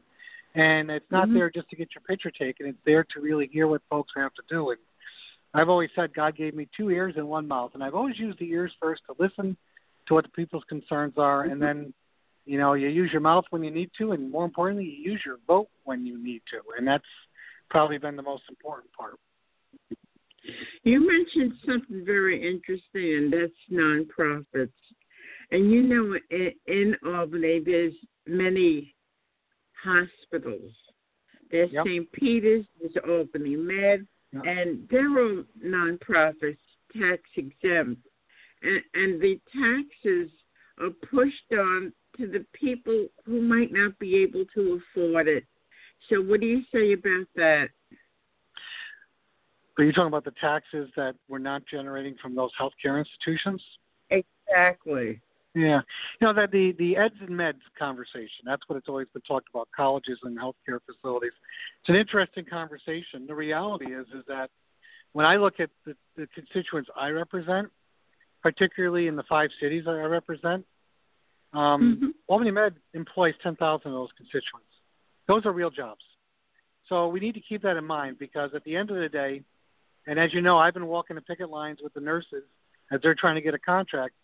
and 0.54 0.90
it's 0.90 1.10
not 1.10 1.28
Mhm. 1.28 1.34
there 1.34 1.50
just 1.50 1.68
to 1.70 1.76
get 1.76 1.94
your 1.94 2.02
picture 2.02 2.30
taken. 2.30 2.66
It's 2.66 2.82
there 2.84 3.04
to 3.04 3.20
really 3.20 3.46
hear 3.46 3.66
what 3.66 3.82
folks 3.90 4.12
have 4.16 4.34
to 4.34 4.42
do. 4.48 4.70
And 4.70 4.80
I've 5.52 5.68
always 5.68 5.90
said 5.94 6.14
God 6.14 6.36
gave 6.36 6.54
me 6.54 6.68
two 6.76 6.90
ears 6.90 7.16
and 7.16 7.28
one 7.28 7.46
mouth, 7.46 7.74
and 7.74 7.84
I've 7.84 7.94
always 7.94 8.18
used 8.18 8.38
the 8.38 8.50
ears 8.50 8.72
first 8.80 9.04
to 9.06 9.14
listen 9.18 9.56
to 10.06 10.14
what 10.14 10.24
the 10.24 10.30
people's 10.30 10.64
concerns 10.64 11.18
are, 11.18 11.42
and 11.42 11.60
then, 11.60 11.92
you 12.46 12.58
know, 12.58 12.72
you 12.72 12.88
use 12.88 13.12
your 13.12 13.20
mouth 13.20 13.44
when 13.50 13.62
you 13.62 13.70
need 13.70 13.92
to, 13.98 14.12
and 14.12 14.30
more 14.30 14.44
importantly, 14.44 14.84
you 14.84 15.12
use 15.12 15.24
your 15.24 15.38
vote 15.46 15.68
when 15.84 16.06
you 16.06 16.18
need 16.18 16.42
to, 16.50 16.62
and 16.78 16.86
that's 16.86 17.04
probably 17.68 17.98
been 17.98 18.16
the 18.16 18.22
most 18.22 18.44
important 18.48 18.90
part. 18.92 19.18
You 20.82 21.06
mentioned 21.06 21.52
something 21.66 22.04
very 22.04 22.40
interesting, 22.42 23.14
and 23.14 23.32
that's 23.32 23.52
nonprofits. 23.70 24.72
And 25.52 25.70
you 25.70 25.82
know, 25.82 26.18
in, 26.30 26.52
in 26.66 26.96
Albany, 27.06 27.60
there's 27.64 27.94
many 28.26 28.94
hospitals. 29.82 30.72
There's 31.50 31.72
Yep. 31.72 31.86
St. 31.86 32.12
Peter's, 32.12 32.64
there's 32.80 32.96
Albany 33.08 33.56
Med, 33.56 34.06
Yep. 34.32 34.42
and 34.46 34.88
they're 34.88 35.18
all 35.18 35.44
nonprofits, 35.64 36.58
tax 36.96 37.22
exempt. 37.36 38.06
And, 38.62 38.82
and 38.94 39.20
the 39.20 39.40
taxes 39.52 40.30
are 40.78 40.90
pushed 40.90 41.52
on 41.52 41.92
to 42.16 42.26
the 42.26 42.44
people 42.52 43.08
who 43.24 43.40
might 43.42 43.72
not 43.72 43.98
be 43.98 44.16
able 44.18 44.44
to 44.54 44.80
afford 44.94 45.26
it. 45.28 45.44
So, 46.08 46.20
what 46.20 46.40
do 46.40 46.46
you 46.46 46.62
say 46.72 46.92
about 46.92 47.26
that? 47.36 47.68
Are 49.78 49.84
you 49.84 49.92
talking 49.92 50.08
about 50.08 50.24
the 50.24 50.34
taxes 50.40 50.90
that 50.96 51.14
we're 51.28 51.38
not 51.38 51.62
generating 51.66 52.14
from 52.20 52.34
those 52.34 52.50
healthcare 52.60 52.98
institutions? 52.98 53.62
Exactly. 54.10 55.20
Yeah, 55.54 55.80
you 56.20 56.26
know 56.26 56.32
that 56.32 56.52
the 56.52 56.72
the 56.78 56.96
eds 56.96 57.16
and 57.20 57.30
meds 57.30 57.60
conversation. 57.76 58.44
That's 58.44 58.62
what 58.68 58.76
it's 58.76 58.88
always 58.88 59.08
been 59.12 59.22
talked 59.22 59.48
about. 59.52 59.68
Colleges 59.74 60.18
and 60.22 60.38
healthcare 60.38 60.78
facilities. 60.86 61.32
It's 61.80 61.88
an 61.88 61.96
interesting 61.96 62.44
conversation. 62.44 63.26
The 63.26 63.34
reality 63.34 63.92
is 63.92 64.06
is 64.14 64.24
that 64.28 64.50
when 65.12 65.26
I 65.26 65.36
look 65.36 65.58
at 65.58 65.70
the, 65.84 65.96
the 66.16 66.28
constituents 66.28 66.88
I 66.96 67.08
represent, 67.08 67.68
particularly 68.44 69.08
in 69.08 69.16
the 69.16 69.24
five 69.24 69.50
cities 69.60 69.84
I 69.88 70.02
represent, 70.02 70.64
um, 71.52 71.96
Mhm. 72.00 72.14
Albany 72.28 72.52
Med 72.52 72.76
employs 72.94 73.34
ten 73.42 73.56
thousand 73.56 73.90
of 73.90 73.96
those 73.96 74.12
constituents. 74.16 74.68
Those 75.26 75.44
are 75.46 75.52
real 75.52 75.70
jobs. 75.70 76.04
So 76.88 77.08
we 77.08 77.18
need 77.18 77.34
to 77.34 77.40
keep 77.40 77.62
that 77.62 77.76
in 77.76 77.84
mind 77.84 78.20
because 78.20 78.54
at 78.54 78.62
the 78.62 78.76
end 78.76 78.90
of 78.90 78.96
the 78.98 79.08
day, 79.08 79.42
and 80.06 80.18
as 80.18 80.32
you 80.32 80.42
know, 80.42 80.58
I've 80.58 80.74
been 80.74 80.86
walking 80.86 81.16
the 81.16 81.22
picket 81.22 81.50
lines 81.50 81.80
with 81.82 81.92
the 81.94 82.00
nurses 82.00 82.44
as 82.92 83.00
they're 83.00 83.16
trying 83.16 83.34
to 83.34 83.40
get 83.40 83.54
a 83.54 83.58
contract 83.58 84.14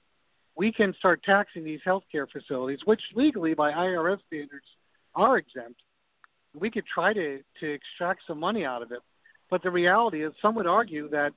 we 0.56 0.72
can 0.72 0.94
start 0.98 1.22
taxing 1.22 1.64
these 1.64 1.80
healthcare 1.86 2.26
facilities, 2.30 2.80
which 2.86 3.00
legally 3.14 3.54
by 3.54 3.72
IRS 3.72 4.18
standards 4.26 4.64
are 5.14 5.36
exempt. 5.36 5.80
We 6.54 6.70
could 6.70 6.86
try 6.86 7.12
to, 7.12 7.40
to 7.60 7.70
extract 7.70 8.22
some 8.26 8.40
money 8.40 8.64
out 8.64 8.82
of 8.82 8.90
it. 8.90 9.00
But 9.50 9.62
the 9.62 9.70
reality 9.70 10.24
is, 10.24 10.32
some 10.40 10.54
would 10.54 10.66
argue 10.66 11.08
that 11.10 11.32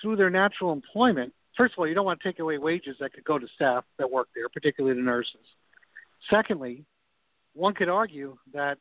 through 0.00 0.16
their 0.16 0.30
natural 0.30 0.72
employment, 0.72 1.32
first 1.56 1.74
of 1.74 1.80
all, 1.80 1.86
you 1.86 1.94
don't 1.94 2.06
want 2.06 2.20
to 2.20 2.28
take 2.28 2.38
away 2.38 2.58
wages 2.58 2.96
that 3.00 3.12
could 3.12 3.24
go 3.24 3.38
to 3.38 3.46
staff 3.54 3.84
that 3.98 4.10
work 4.10 4.28
there, 4.34 4.48
particularly 4.48 4.96
the 4.96 5.04
nurses. 5.04 5.44
Secondly, 6.30 6.84
one 7.54 7.74
could 7.74 7.88
argue 7.88 8.38
that 8.54 8.78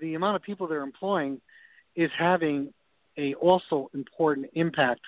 the 0.00 0.14
amount 0.14 0.36
of 0.36 0.42
people 0.42 0.68
they're 0.68 0.82
employing 0.82 1.40
is 1.96 2.10
having 2.16 2.72
a 3.18 3.34
also 3.34 3.90
important 3.94 4.46
impact 4.52 5.00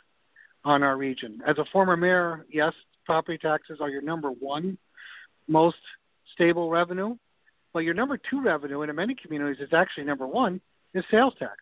on 0.64 0.82
our 0.82 0.96
region. 0.96 1.40
As 1.46 1.58
a 1.58 1.64
former 1.70 1.96
mayor, 1.96 2.46
yes, 2.50 2.72
property 3.08 3.38
taxes 3.38 3.78
are 3.80 3.88
your 3.88 4.02
number 4.02 4.30
one 4.30 4.76
most 5.48 5.78
stable 6.34 6.68
revenue, 6.68 7.16
but 7.72 7.78
your 7.78 7.94
number 7.94 8.18
two 8.18 8.42
revenue 8.42 8.82
in 8.82 8.94
many 8.94 9.14
communities 9.14 9.66
is 9.66 9.72
actually 9.72 10.04
number 10.04 10.26
one 10.26 10.60
is 10.92 11.02
sales 11.10 11.32
tax. 11.38 11.56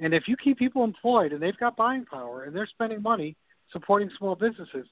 And 0.00 0.12
if 0.12 0.24
you 0.26 0.36
keep 0.36 0.58
people 0.58 0.82
employed 0.82 1.32
and 1.32 1.40
they've 1.40 1.56
got 1.56 1.76
buying 1.76 2.04
power 2.04 2.42
and 2.42 2.56
they're 2.56 2.66
spending 2.66 3.00
money 3.00 3.36
supporting 3.72 4.10
small 4.18 4.34
businesses, 4.34 4.88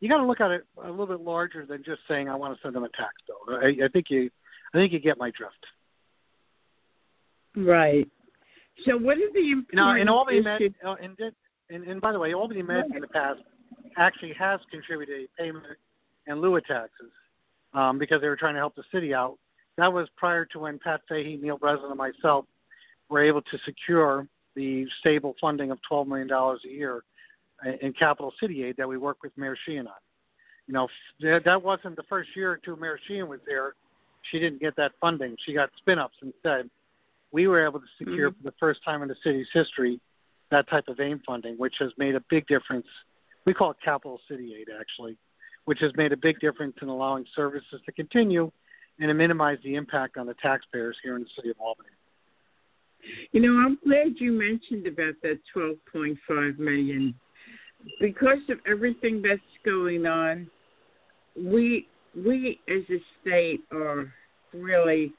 you 0.00 0.08
got 0.08 0.16
to 0.16 0.26
look 0.26 0.40
at 0.40 0.50
it 0.50 0.64
a 0.82 0.88
little 0.88 1.06
bit 1.06 1.20
larger 1.20 1.66
than 1.66 1.84
just 1.84 2.00
saying 2.08 2.30
I 2.30 2.34
want 2.34 2.56
to 2.56 2.62
send 2.62 2.74
them 2.74 2.84
a 2.84 2.88
tax 2.88 3.12
bill. 3.26 3.58
I, 3.58 3.84
I 3.84 3.88
think 3.88 4.06
you, 4.08 4.30
I 4.72 4.78
think 4.78 4.94
you 4.94 4.98
get 4.98 5.18
my 5.18 5.30
drift. 5.36 5.62
Right. 7.54 8.08
So, 8.86 8.96
what 8.96 9.18
are 9.18 9.32
the 9.34 9.50
important 9.50 9.74
Now, 9.74 9.94
in 10.00 10.08
Albany 10.08 10.40
Med, 10.40 10.74
uh, 10.86 10.94
and, 11.02 11.18
and, 11.68 11.84
and 11.84 12.00
by 12.00 12.12
the 12.12 12.18
way, 12.18 12.32
Albany 12.32 12.62
Med 12.62 12.84
in 12.94 13.02
the 13.02 13.08
past 13.08 13.40
actually 13.96 14.32
has 14.34 14.60
contributed 14.70 15.24
a 15.24 15.42
payment 15.42 15.64
in 16.26 16.40
lieu 16.40 16.56
of 16.56 16.64
taxes 16.66 17.10
um, 17.74 17.98
because 17.98 18.20
they 18.20 18.28
were 18.28 18.36
trying 18.36 18.54
to 18.54 18.60
help 18.60 18.74
the 18.74 18.84
city 18.92 19.14
out. 19.14 19.36
That 19.76 19.92
was 19.92 20.08
prior 20.16 20.44
to 20.46 20.58
when 20.58 20.78
Pat 20.78 21.00
Fahey, 21.08 21.36
Neil 21.40 21.56
Breslin, 21.58 21.90
and 21.90 21.98
myself 21.98 22.44
were 23.08 23.22
able 23.22 23.42
to 23.42 23.58
secure 23.64 24.26
the 24.54 24.86
stable 25.00 25.34
funding 25.40 25.70
of 25.70 25.78
$12 25.90 26.06
million 26.08 26.30
a 26.30 26.56
year 26.68 27.02
in- 27.80 27.92
capital 27.92 28.32
city 28.40 28.64
aid 28.64 28.76
that 28.76 28.88
we 28.88 28.98
work 28.98 29.18
with 29.22 29.32
Mayor 29.36 29.56
Sheehan 29.64 29.86
on. 29.86 29.92
You 30.66 30.74
know, 30.74 30.88
that 31.44 31.62
wasn't 31.62 31.96
the 31.96 32.02
first 32.08 32.30
year 32.36 32.52
or 32.52 32.56
two 32.58 32.76
Mayor 32.76 32.98
Sheehan 33.06 33.28
was 33.28 33.40
there. 33.46 33.74
She 34.30 34.38
didn't 34.38 34.60
get 34.60 34.76
that 34.76 34.92
funding. 35.00 35.36
She 35.46 35.54
got 35.54 35.70
spin 35.78 35.98
ups 35.98 36.16
instead. 36.22 36.68
We 37.32 37.46
were 37.46 37.64
able 37.64 37.80
to 37.80 37.86
secure 37.96 38.30
Mhm. 38.30 38.36
for 38.36 38.42
the 38.42 38.52
first 38.58 38.82
time 38.84 39.02
in 39.02 39.08
the 39.08 39.14
city's 39.22 39.48
history 39.52 40.00
that 40.50 40.66
type 40.68 40.88
of 40.88 40.98
AIM 40.98 41.20
funding, 41.20 41.56
which 41.56 41.76
has 41.78 41.92
made 41.98 42.14
a 42.14 42.20
big 42.28 42.46
difference. 42.46 42.86
We 43.48 43.54
call 43.54 43.70
it 43.70 43.78
capital 43.82 44.20
city 44.28 44.54
aid, 44.60 44.66
actually, 44.78 45.16
which 45.64 45.78
has 45.80 45.90
made 45.96 46.12
a 46.12 46.18
big 46.18 46.38
difference 46.38 46.76
in 46.82 46.88
allowing 46.88 47.24
services 47.34 47.80
to 47.86 47.92
continue 47.92 48.52
and 49.00 49.08
to 49.08 49.14
minimize 49.14 49.56
the 49.64 49.74
impact 49.74 50.18
on 50.18 50.26
the 50.26 50.34
taxpayers 50.34 50.98
here 51.02 51.16
in 51.16 51.22
the 51.22 51.28
city 51.34 51.48
of 51.48 51.56
Albany. 51.58 51.88
You 53.32 53.40
know, 53.40 53.54
I'm 53.64 53.78
glad 53.82 54.16
you 54.20 54.32
mentioned 54.32 54.86
about 54.86 55.14
that 55.22 55.38
12.5 55.56 56.58
million 56.58 57.14
because 58.02 58.36
of 58.50 58.58
everything 58.70 59.22
that's 59.26 59.40
going 59.64 60.04
on. 60.04 60.50
We 61.34 61.88
we 62.14 62.60
as 62.68 62.82
a 62.90 63.00
state 63.22 63.62
are 63.72 64.12
really, 64.52 65.14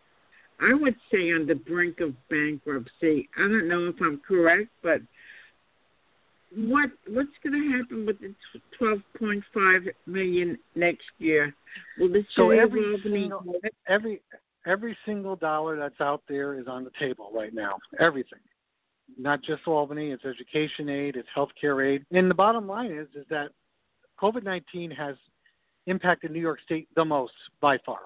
I 0.62 0.76
would 0.76 0.96
say, 1.12 1.32
on 1.32 1.48
the 1.48 1.56
brink 1.56 2.00
of 2.00 2.14
bankruptcy. 2.30 3.28
I 3.40 3.42
don't 3.42 3.68
know 3.68 3.88
if 3.88 3.96
I'm 4.00 4.22
correct, 4.28 4.70
but 4.84 5.02
what 6.56 6.90
what's 7.08 7.30
going 7.44 7.54
to 7.54 7.78
happen 7.78 8.06
with 8.06 8.18
the 8.20 8.34
12.5 8.80 9.88
million 10.06 10.58
next 10.76 11.06
year? 11.20 11.54
Will 12.00 12.10
the 12.10 12.24
So 12.36 12.52
every 12.52 12.98
single-? 13.04 13.44
Every 13.88 14.22
every 14.66 14.98
single 15.06 15.36
dollar 15.36 15.78
that's 15.78 16.02
out 16.02 16.24
there 16.28 16.60
is 16.60 16.68
on 16.68 16.84
the 16.84 16.92
table 17.00 17.32
right 17.34 17.54
now. 17.54 17.78
Everything, 18.00 18.40
not 19.18 19.44
just 19.44 19.62
Albany. 19.68 20.12
It's 20.12 20.26
education 20.26 20.90
aid, 20.90 21.16
it's 21.16 21.30
healthcare 21.36 21.86
aid, 21.86 22.06
and 22.12 22.30
the 22.30 22.36
bottom 22.36 22.68
line 22.68 22.92
is 22.92 23.08
is 23.16 23.26
that 23.30 23.50
COVID 24.20 24.44
nineteen 24.44 24.90
has 24.92 25.16
impacted 25.86 26.32
New 26.32 26.42
York 26.42 26.60
State 26.66 26.88
the 26.96 27.06
most 27.06 27.34
by 27.62 27.78
far, 27.86 28.02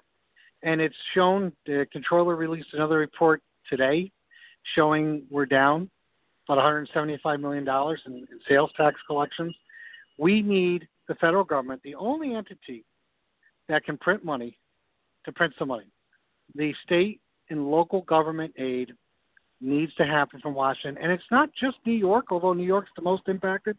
and 0.64 0.82
it's 0.82 0.96
shown. 1.14 1.54
The 1.66 1.88
controller 1.94 2.36
released 2.36 2.74
another 2.74 2.98
report 2.98 3.42
today, 3.70 4.12
showing 4.76 5.24
we're 5.30 5.46
down 5.46 5.90
about 6.48 6.58
175 6.58 7.40
million 7.40 7.64
dollars 7.64 8.02
in, 8.06 8.14
in 8.14 8.40
sales 8.48 8.72
tax 8.76 9.00
collections. 9.08 9.56
We 10.18 10.42
need 10.42 10.88
the 11.08 11.16
federal 11.16 11.44
government, 11.44 11.82
the 11.84 11.96
only 11.96 12.36
entity 12.36 12.86
that 13.70 13.86
can 13.86 13.98
print 13.98 14.24
money, 14.24 14.58
to 15.26 15.32
print 15.32 15.54
some 15.58 15.70
money. 15.70 15.88
The 16.56 16.74
state 16.84 17.22
and 17.50 17.70
local 17.70 18.02
government 18.02 18.54
aid 18.58 18.94
needs 19.62 19.94
to 19.96 20.06
happen 20.06 20.40
from 20.42 20.54
Washington, 20.54 21.02
and 21.02 21.12
it's 21.12 21.24
not 21.32 21.50
just 21.60 21.78
New 21.86 21.94
York, 21.94 22.26
although 22.32 22.54
New 22.54 22.66
York's 22.66 22.92
the 22.96 23.02
most 23.02 23.24
impacted. 23.28 23.78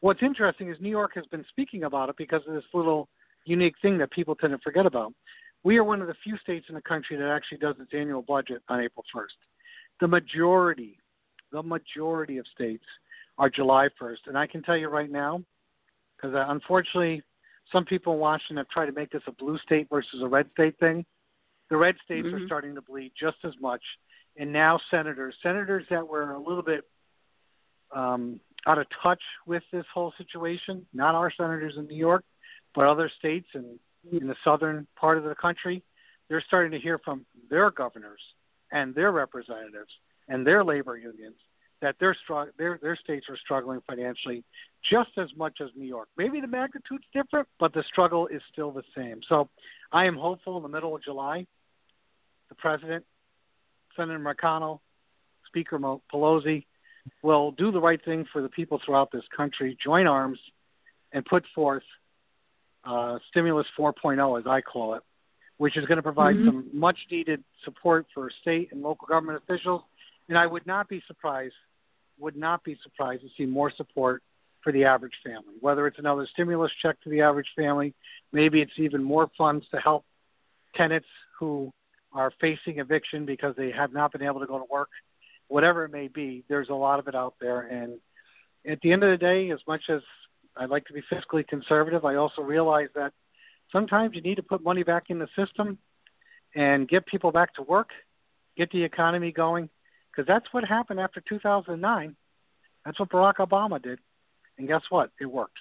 What's 0.00 0.22
interesting 0.22 0.70
is 0.70 0.76
New 0.80 0.90
York 0.90 1.12
has 1.14 1.26
been 1.26 1.44
speaking 1.48 1.84
about 1.84 2.08
it 2.08 2.16
because 2.16 2.42
of 2.46 2.54
this 2.54 2.64
little 2.72 3.08
unique 3.44 3.74
thing 3.80 3.98
that 3.98 4.10
people 4.10 4.34
tend 4.34 4.52
to 4.52 4.58
forget 4.58 4.86
about. 4.86 5.12
We 5.64 5.78
are 5.78 5.84
one 5.84 6.00
of 6.00 6.06
the 6.06 6.14
few 6.22 6.38
states 6.38 6.66
in 6.68 6.74
the 6.74 6.82
country 6.82 7.16
that 7.16 7.28
actually 7.28 7.58
does 7.58 7.76
its 7.80 7.92
annual 7.92 8.22
budget 8.22 8.62
on 8.68 8.80
April 8.80 9.04
1st. 9.14 9.36
The 10.00 10.08
majority, 10.08 10.98
the 11.52 11.62
majority 11.62 12.38
of 12.38 12.46
states 12.54 12.84
are 13.38 13.50
July 13.50 13.88
1st. 14.00 14.26
And 14.26 14.38
I 14.38 14.46
can 14.46 14.62
tell 14.62 14.76
you 14.76 14.88
right 14.88 15.10
now, 15.10 15.42
because 16.16 16.34
uh, 16.34 16.46
unfortunately, 16.48 17.22
some 17.72 17.84
people 17.84 18.14
in 18.14 18.20
Washington 18.20 18.56
have 18.58 18.68
tried 18.68 18.86
to 18.86 18.92
make 18.92 19.10
this 19.10 19.22
a 19.26 19.32
blue 19.32 19.58
state 19.58 19.88
versus 19.90 20.22
a 20.22 20.26
red 20.26 20.48
state 20.52 20.78
thing. 20.78 21.04
The 21.68 21.76
red 21.76 21.96
states 22.04 22.28
are 22.32 22.38
Mhm. 22.38 22.46
starting 22.46 22.74
to 22.76 22.82
bleed 22.82 23.12
just 23.18 23.38
as 23.44 23.58
much. 23.60 23.82
And 24.36 24.52
now 24.52 24.78
senators, 24.90 25.34
senators 25.42 25.86
that 25.90 26.06
were 26.06 26.32
a 26.32 26.38
little 26.38 26.62
bit 26.62 26.84
um, 27.92 28.40
out 28.66 28.78
of 28.78 28.86
touch 29.02 29.22
with 29.46 29.62
this 29.70 29.86
whole 29.92 30.12
situation, 30.18 30.86
not 30.92 31.14
our 31.14 31.30
senators 31.30 31.76
in 31.76 31.86
New 31.86 31.96
York, 31.96 32.24
but 32.74 32.86
other 32.86 33.08
states 33.08 33.48
and 33.54 33.78
in 34.10 34.26
the 34.26 34.36
southern 34.44 34.86
part 34.96 35.18
of 35.18 35.24
the 35.24 35.34
country, 35.34 35.82
they're 36.28 36.40
starting 36.42 36.72
to 36.72 36.78
hear 36.78 36.98
from 36.98 37.24
their 37.48 37.70
governors 37.70 38.20
and 38.72 38.94
their 38.94 39.12
representatives 39.12 39.92
and 40.28 40.46
their 40.46 40.64
labor 40.64 40.96
unions 40.96 41.36
that 41.82 41.96
their 42.00 42.16
strong 42.24 42.48
their 42.58 42.78
their 42.80 42.96
states 42.96 43.26
are 43.28 43.36
struggling 43.36 43.80
financially 43.86 44.42
just 44.88 45.10
as 45.18 45.28
much 45.36 45.58
as 45.60 45.68
New 45.76 45.86
York. 45.86 46.08
Maybe 46.16 46.40
the 46.40 46.46
magnitude's 46.46 47.04
different, 47.12 47.48
but 47.60 47.72
the 47.74 47.84
struggle 47.88 48.26
is 48.28 48.40
still 48.52 48.70
the 48.70 48.84
same. 48.96 49.20
So 49.28 49.48
I 49.92 50.06
am 50.06 50.16
hopeful 50.16 50.56
in 50.56 50.62
the 50.62 50.68
middle 50.68 50.94
of 50.94 51.02
July, 51.02 51.46
the 52.48 52.54
president, 52.54 53.04
Senator 53.96 54.18
McConnell, 54.18 54.80
Speaker 55.46 55.78
Pelosi 55.78 56.64
will 57.22 57.52
do 57.52 57.70
the 57.70 57.80
right 57.80 58.02
thing 58.04 58.26
for 58.32 58.42
the 58.42 58.48
people 58.48 58.80
throughout 58.84 59.10
this 59.12 59.24
country, 59.34 59.76
join 59.82 60.06
arms, 60.06 60.38
and 61.12 61.24
put 61.24 61.44
forth 61.54 61.82
uh, 62.84 63.18
stimulus 63.30 63.66
4.0, 63.78 64.40
as 64.40 64.46
I 64.46 64.60
call 64.60 64.94
it, 64.94 65.02
which 65.56 65.76
is 65.76 65.86
going 65.86 65.96
to 65.96 66.02
provide 66.02 66.36
mm-hmm. 66.36 66.46
some 66.46 66.70
much 66.72 66.98
needed 67.10 67.42
support 67.64 68.06
for 68.14 68.30
state 68.40 68.70
and 68.72 68.82
local 68.82 69.06
government 69.06 69.42
officials. 69.42 69.82
And 70.28 70.36
I 70.36 70.46
would 70.46 70.66
not 70.66 70.88
be 70.88 71.02
surprised, 71.06 71.54
would 72.18 72.36
not 72.36 72.64
be 72.64 72.76
surprised 72.82 73.22
to 73.22 73.28
see 73.36 73.46
more 73.46 73.70
support 73.76 74.22
for 74.62 74.72
the 74.72 74.84
average 74.84 75.14
family, 75.24 75.54
whether 75.60 75.86
it's 75.86 75.98
another 75.98 76.26
stimulus 76.32 76.72
check 76.82 77.00
to 77.02 77.08
the 77.08 77.20
average 77.20 77.46
family, 77.54 77.94
maybe 78.32 78.60
it's 78.60 78.72
even 78.78 79.02
more 79.02 79.30
funds 79.38 79.64
to 79.70 79.78
help 79.78 80.04
tenants 80.74 81.06
who 81.38 81.72
are 82.12 82.32
facing 82.40 82.78
eviction 82.78 83.24
because 83.24 83.54
they 83.56 83.70
have 83.70 83.92
not 83.92 84.10
been 84.10 84.22
able 84.22 84.40
to 84.40 84.46
go 84.46 84.58
to 84.58 84.64
work, 84.68 84.88
whatever 85.46 85.84
it 85.84 85.92
may 85.92 86.08
be, 86.08 86.42
there's 86.48 86.68
a 86.68 86.74
lot 86.74 86.98
of 86.98 87.06
it 87.06 87.14
out 87.14 87.34
there. 87.40 87.60
And 87.60 87.98
at 88.66 88.80
the 88.80 88.92
end 88.92 89.04
of 89.04 89.10
the 89.10 89.16
day, 89.16 89.50
as 89.50 89.60
much 89.68 89.82
as 89.88 90.00
I 90.56 90.64
like 90.64 90.84
to 90.86 90.92
be 90.92 91.02
fiscally 91.12 91.46
conservative, 91.46 92.04
I 92.04 92.16
also 92.16 92.42
realize 92.42 92.88
that 92.94 93.12
sometimes 93.70 94.16
you 94.16 94.22
need 94.22 94.36
to 94.36 94.42
put 94.42 94.64
money 94.64 94.82
back 94.82 95.04
in 95.10 95.18
the 95.18 95.28
system 95.36 95.78
and 96.54 96.88
get 96.88 97.06
people 97.06 97.30
back 97.30 97.54
to 97.54 97.62
work, 97.62 97.90
get 98.56 98.70
the 98.72 98.82
economy 98.82 99.30
going, 99.30 99.68
because 100.16 100.26
that's 100.26 100.46
what 100.52 100.64
happened 100.64 101.00
after 101.00 101.22
2009. 101.28 102.16
That's 102.84 102.98
what 102.98 103.10
Barack 103.10 103.36
Obama 103.36 103.82
did. 103.82 103.98
And 104.58 104.66
guess 104.66 104.82
what? 104.88 105.10
It 105.20 105.26
worked. 105.26 105.58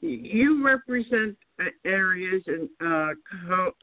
You 0.00 0.64
represent 0.64 1.36
uh, 1.60 1.64
areas 1.84 2.44
in 2.46 2.68
uh, 2.80 3.12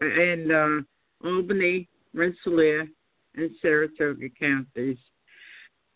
in 0.01 0.49
uh, 0.49 1.27
Albany, 1.27 1.89
Rensselaer, 2.13 2.87
and 3.35 3.49
Saratoga 3.61 4.29
counties, 4.39 4.97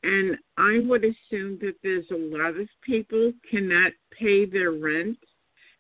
and 0.04 0.36
I 0.58 0.80
would 0.84 1.06
assume 1.06 1.58
that 1.62 1.76
there's 1.84 2.04
a 2.12 2.38
lot 2.38 2.60
of 2.60 2.68
people 2.82 3.32
cannot 3.50 3.94
pay 4.12 4.44
their 4.44 4.72
rent 4.72 5.18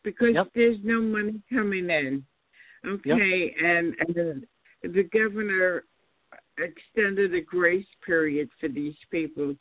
because 0.05 0.35
yep. 0.35 0.47
there's 0.55 0.77
no 0.83 1.01
money 1.01 1.41
coming 1.51 1.89
in. 1.89 2.23
Okay, 2.87 3.53
yep. 3.53 3.65
and 3.65 3.95
and 4.07 4.47
the 4.83 5.03
governor 5.11 5.83
extended 6.61 7.33
a 7.33 7.41
grace 7.41 7.85
period 8.05 8.49
for 8.59 8.69
these 8.69 8.95
people. 9.11 9.55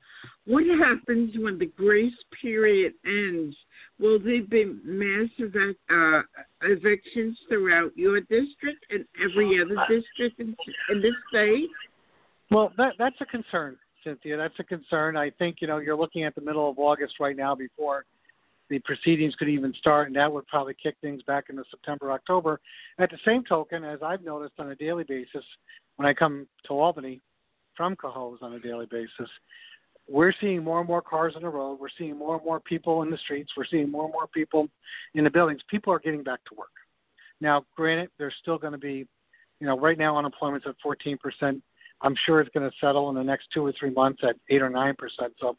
What 0.47 0.65
happens 0.67 1.35
when 1.39 1.59
the 1.59 1.67
grace 1.67 2.13
period 2.41 2.95
ends? 3.05 3.57
Will 3.99 4.19
there 4.19 4.43
be 4.43 4.77
massive 4.85 5.55
uh, 5.91 6.23
evictions 6.63 7.39
throughout 7.49 7.97
your 7.97 8.21
district 8.21 8.85
and 8.91 9.05
every 9.23 9.61
other 9.61 9.77
district 9.89 10.41
in, 10.41 10.57
in 10.91 11.03
this 11.03 11.15
state? 11.31 11.69
Well, 12.51 12.73
that 12.77 12.95
that's 12.99 13.21
a 13.21 13.27
concern, 13.27 13.77
Cynthia. 14.05 14.37
That's 14.37 14.59
a 14.59 14.65
concern. 14.65 15.17
I 15.17 15.31
think 15.31 15.57
you 15.61 15.67
know 15.67 15.79
you're 15.79 15.97
looking 15.97 16.25
at 16.25 16.35
the 16.35 16.41
middle 16.41 16.71
of 16.71 16.79
August 16.79 17.15
right 17.21 17.37
now 17.37 17.55
before 17.55 18.05
the 18.71 18.79
proceedings 18.81 19.35
could 19.35 19.49
even 19.49 19.73
start, 19.75 20.09
and 20.09 20.17
that 20.17 20.33
would 20.33 20.47
probably 20.47 20.75
kick 20.81 20.97
things 21.01 21.23
back 21.23 21.45
into 21.49 21.65
September, 21.71 22.13
October. 22.13 22.61
At 22.99 23.11
the 23.11 23.19
same 23.25 23.45
token, 23.45 23.85
as 23.85 24.01
I've 24.03 24.23
noticed 24.23 24.55
on 24.59 24.71
a 24.71 24.75
daily 24.75 25.05
basis, 25.05 25.45
when 25.97 26.07
I 26.07 26.15
come 26.15 26.47
to 26.67 26.73
Albany 26.75 27.21
from 27.77 27.97
Cohoes 27.97 28.43
on 28.43 28.55
a 28.55 28.61
daily 28.61 28.87
basis, 28.87 29.31
we're 30.09 30.33
seeing 30.41 30.65
more 30.65 30.79
and 30.79 30.89
more 30.89 31.03
cars 31.03 31.35
on 31.37 31.43
the 31.43 31.49
road. 31.49 31.79
We're 31.81 31.89
seeing 31.99 32.17
more 32.17 32.37
and 32.37 32.45
more 32.45 32.61
people 32.61 33.03
in 33.03 33.11
the 33.11 33.19
streets. 33.19 33.53
We're 33.57 33.67
seeing 33.67 33.91
more 33.91 34.05
and 34.05 34.13
more 34.13 34.27
people 34.27 34.69
in 35.15 35.25
the 35.25 35.31
buildings. 35.31 35.61
People 35.69 35.93
are 35.93 35.99
getting 35.99 36.23
back 36.23 36.41
to 36.49 36.55
work. 36.57 36.69
Now, 37.41 37.65
granted, 37.77 38.11
there's 38.19 38.35
still 38.41 38.59
going 38.59 38.73
to 38.73 38.79
be, 38.79 39.07
you 39.61 39.67
know, 39.67 39.79
right 39.79 39.99
now 39.99 40.17
unemployment's 40.17 40.67
at 40.67 40.75
14%. 40.85 41.61
I'm 42.01 42.15
sure 42.27 42.41
it's 42.41 42.51
going 42.55 42.69
to 42.69 42.77
settle 42.81 43.09
in 43.11 43.17
the 43.17 43.25
next 43.25 43.49
two 43.53 43.65
or 43.65 43.73
three 43.79 43.91
months 43.91 44.21
at 44.23 44.37
eight 44.51 44.63
or 44.63 44.71
nine 44.71 44.95
percent. 44.97 45.33
So 45.41 45.57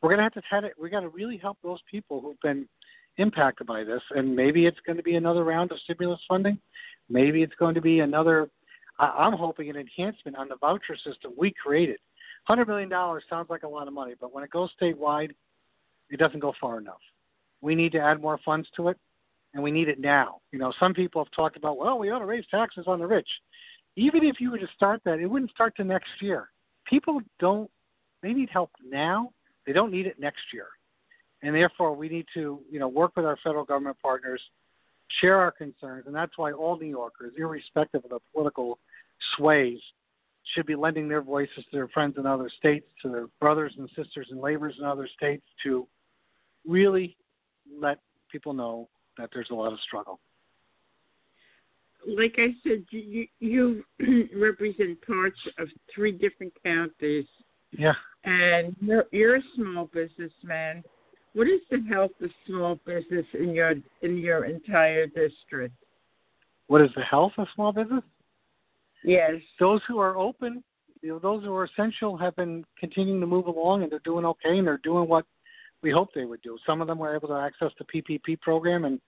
we're 0.00 0.08
going 0.08 0.18
to 0.18 0.24
have 0.24 0.32
to 0.34 0.42
head 0.48 0.64
it. 0.64 0.72
We 0.80 0.90
got 0.90 1.00
to 1.00 1.08
really 1.08 1.36
help 1.36 1.58
those 1.62 1.80
people 1.90 2.20
who've 2.20 2.40
been 2.40 2.66
impacted 3.18 3.66
by 3.66 3.84
this, 3.84 4.00
and 4.16 4.34
maybe 4.34 4.66
it's 4.66 4.80
going 4.86 4.96
to 4.96 5.02
be 5.02 5.16
another 5.16 5.44
round 5.44 5.70
of 5.70 5.78
stimulus 5.80 6.20
funding. 6.28 6.58
Maybe 7.10 7.42
it's 7.42 7.54
going 7.58 7.74
to 7.74 7.80
be 7.80 8.00
another. 8.00 8.48
I'm 8.98 9.32
hoping 9.34 9.68
an 9.70 9.76
enhancement 9.76 10.36
on 10.36 10.48
the 10.48 10.56
voucher 10.56 10.96
system 10.96 11.32
we 11.36 11.52
created. 11.62 11.98
Hundred 12.44 12.68
million 12.68 12.88
dollars 12.88 13.24
sounds 13.28 13.50
like 13.50 13.62
a 13.62 13.68
lot 13.68 13.86
of 13.86 13.94
money, 13.94 14.14
but 14.20 14.32
when 14.34 14.44
it 14.44 14.50
goes 14.50 14.70
statewide, 14.80 15.30
it 16.10 16.18
doesn't 16.18 16.40
go 16.40 16.52
far 16.60 16.78
enough. 16.78 17.00
We 17.60 17.74
need 17.74 17.92
to 17.92 18.00
add 18.00 18.20
more 18.20 18.38
funds 18.44 18.68
to 18.76 18.88
it, 18.88 18.96
and 19.54 19.62
we 19.62 19.70
need 19.70 19.88
it 19.88 20.00
now. 20.00 20.40
You 20.50 20.58
know, 20.58 20.72
some 20.80 20.94
people 20.94 21.22
have 21.22 21.32
talked 21.32 21.56
about, 21.56 21.78
well, 21.78 21.98
we 21.98 22.10
ought 22.10 22.18
to 22.18 22.26
raise 22.26 22.44
taxes 22.50 22.84
on 22.86 22.98
the 22.98 23.06
rich 23.06 23.28
even 23.96 24.24
if 24.24 24.40
you 24.40 24.50
were 24.50 24.58
to 24.58 24.68
start 24.74 25.02
that, 25.04 25.20
it 25.20 25.26
wouldn't 25.26 25.50
start 25.50 25.76
to 25.76 25.84
next 25.84 26.10
year. 26.20 26.48
People 26.86 27.20
don't, 27.38 27.70
they 28.22 28.32
need 28.32 28.48
help 28.50 28.70
now. 28.84 29.32
They 29.66 29.72
don't 29.72 29.92
need 29.92 30.06
it 30.06 30.18
next 30.18 30.42
year. 30.52 30.66
And 31.42 31.54
therefore, 31.54 31.94
we 31.94 32.08
need 32.08 32.26
to, 32.34 32.60
you 32.70 32.78
know, 32.78 32.88
work 32.88 33.12
with 33.16 33.26
our 33.26 33.36
federal 33.42 33.64
government 33.64 33.96
partners, 34.02 34.40
share 35.20 35.36
our 35.36 35.50
concerns, 35.50 36.06
and 36.06 36.14
that's 36.14 36.38
why 36.38 36.52
all 36.52 36.78
New 36.78 36.86
Yorkers, 36.86 37.32
irrespective 37.36 38.04
of 38.04 38.10
the 38.10 38.18
political 38.32 38.78
sways, 39.36 39.78
should 40.54 40.66
be 40.66 40.74
lending 40.74 41.08
their 41.08 41.22
voices 41.22 41.56
to 41.56 41.70
their 41.72 41.88
friends 41.88 42.16
in 42.18 42.26
other 42.26 42.50
states, 42.58 42.86
to 43.02 43.08
their 43.08 43.26
brothers 43.40 43.74
and 43.78 43.88
sisters 43.96 44.28
and 44.30 44.40
laborers 44.40 44.76
in 44.78 44.84
other 44.84 45.08
states, 45.16 45.44
to 45.62 45.86
really 46.66 47.16
let 47.80 47.98
people 48.30 48.52
know 48.52 48.88
that 49.18 49.30
there's 49.32 49.50
a 49.50 49.54
lot 49.54 49.72
of 49.72 49.78
struggle 49.80 50.18
like 52.06 52.34
I 52.38 52.54
said, 52.62 52.84
you 52.90 53.26
you 53.40 53.84
represent 54.36 55.00
parts 55.06 55.38
of 55.58 55.68
three 55.94 56.12
different 56.12 56.52
counties. 56.64 57.26
Yeah. 57.70 57.94
And 58.24 58.76
you're 58.80 59.04
you're 59.12 59.36
a 59.36 59.42
small 59.56 59.88
businessman. 59.92 60.82
What 61.34 61.46
is 61.46 61.60
the 61.70 61.82
health 61.88 62.12
of 62.22 62.30
small 62.46 62.78
business 62.86 63.26
in 63.34 63.54
your 63.54 63.74
in 64.02 64.18
your 64.18 64.44
entire 64.44 65.06
district? 65.06 65.74
What 66.66 66.82
is 66.82 66.90
the 66.96 67.02
health 67.02 67.32
of 67.38 67.46
small 67.54 67.72
business? 67.72 68.04
Yes. 69.04 69.34
Those 69.58 69.80
who 69.88 69.98
are 69.98 70.16
open, 70.16 70.62
you 71.02 71.10
know, 71.10 71.18
those 71.18 71.42
who 71.44 71.54
are 71.54 71.64
essential 71.64 72.16
have 72.16 72.36
been 72.36 72.64
continuing 72.78 73.20
to 73.20 73.26
move 73.26 73.46
along 73.46 73.82
and 73.82 73.90
they're 73.90 74.00
doing 74.04 74.24
okay 74.24 74.58
and 74.58 74.66
they're 74.66 74.78
doing 74.78 75.08
what 75.08 75.26
we 75.82 75.90
hoped 75.90 76.14
they 76.14 76.24
would 76.24 76.42
do. 76.42 76.56
Some 76.64 76.80
of 76.80 76.86
them 76.86 76.98
were 76.98 77.14
able 77.14 77.28
to 77.28 77.34
access 77.34 77.72
the 77.78 77.84
PPP 77.84 78.40
program 78.40 78.84
and 78.84 79.00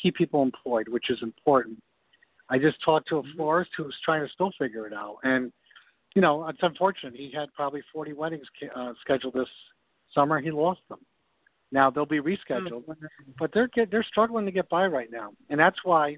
keep 0.00 0.14
people 0.14 0.42
employed, 0.42 0.88
which 0.88 1.10
is 1.10 1.18
important. 1.22 1.82
I 2.50 2.58
just 2.58 2.82
talked 2.84 3.08
to 3.08 3.18
a 3.18 3.22
mm-hmm. 3.22 3.36
florist 3.36 3.70
who 3.76 3.84
was 3.84 3.94
trying 4.04 4.26
to 4.26 4.32
still 4.32 4.50
figure 4.58 4.86
it 4.86 4.92
out, 4.92 5.18
and 5.22 5.52
you 6.14 6.22
know 6.22 6.46
it's 6.48 6.58
unfortunate. 6.62 7.14
He 7.14 7.32
had 7.34 7.52
probably 7.54 7.82
40 7.92 8.12
weddings 8.12 8.46
uh, 8.74 8.92
scheduled 9.00 9.34
this 9.34 9.48
summer. 10.14 10.40
He 10.40 10.50
lost 10.50 10.80
them. 10.88 10.98
Now 11.72 11.90
they'll 11.90 12.04
be 12.04 12.20
rescheduled, 12.20 12.82
oh, 12.88 12.96
but 13.38 13.52
they're 13.54 13.68
get, 13.68 13.90
they're 13.90 14.02
struggling 14.04 14.44
to 14.46 14.52
get 14.52 14.68
by 14.68 14.86
right 14.86 15.10
now, 15.10 15.30
and 15.48 15.58
that's 15.58 15.78
why 15.84 16.16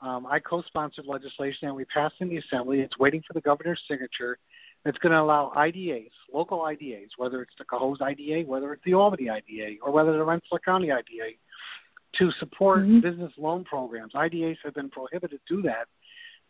um, 0.00 0.26
I 0.26 0.40
co-sponsored 0.40 1.06
legislation 1.06 1.68
that 1.68 1.74
we 1.74 1.84
passed 1.86 2.16
in 2.20 2.28
the 2.28 2.38
assembly. 2.38 2.80
It's 2.80 2.98
waiting 2.98 3.22
for 3.26 3.32
the 3.32 3.40
governor's 3.40 3.80
signature. 3.88 4.38
That's 4.84 4.98
going 4.98 5.12
to 5.12 5.20
allow 5.20 5.50
IDAs, 5.56 6.10
local 6.30 6.60
IDAs, 6.60 7.08
whether 7.16 7.40
it's 7.40 7.54
the 7.56 7.64
Cohoes 7.64 8.02
IDA, 8.02 8.46
whether 8.46 8.74
it's 8.74 8.82
the 8.84 8.92
Albany 8.92 9.30
IDA, 9.30 9.76
or 9.80 9.92
whether 9.92 10.12
the 10.12 10.22
Rensselaer 10.22 10.60
County 10.62 10.92
IDA, 10.92 11.38
to 12.18 12.30
support 12.38 12.80
mm-hmm. 12.80 13.00
business 13.00 13.32
loan 13.36 13.64
programs. 13.64 14.12
IDAs 14.14 14.56
have 14.64 14.74
been 14.74 14.90
prohibited 14.90 15.40
to 15.48 15.56
do 15.56 15.62
that 15.62 15.86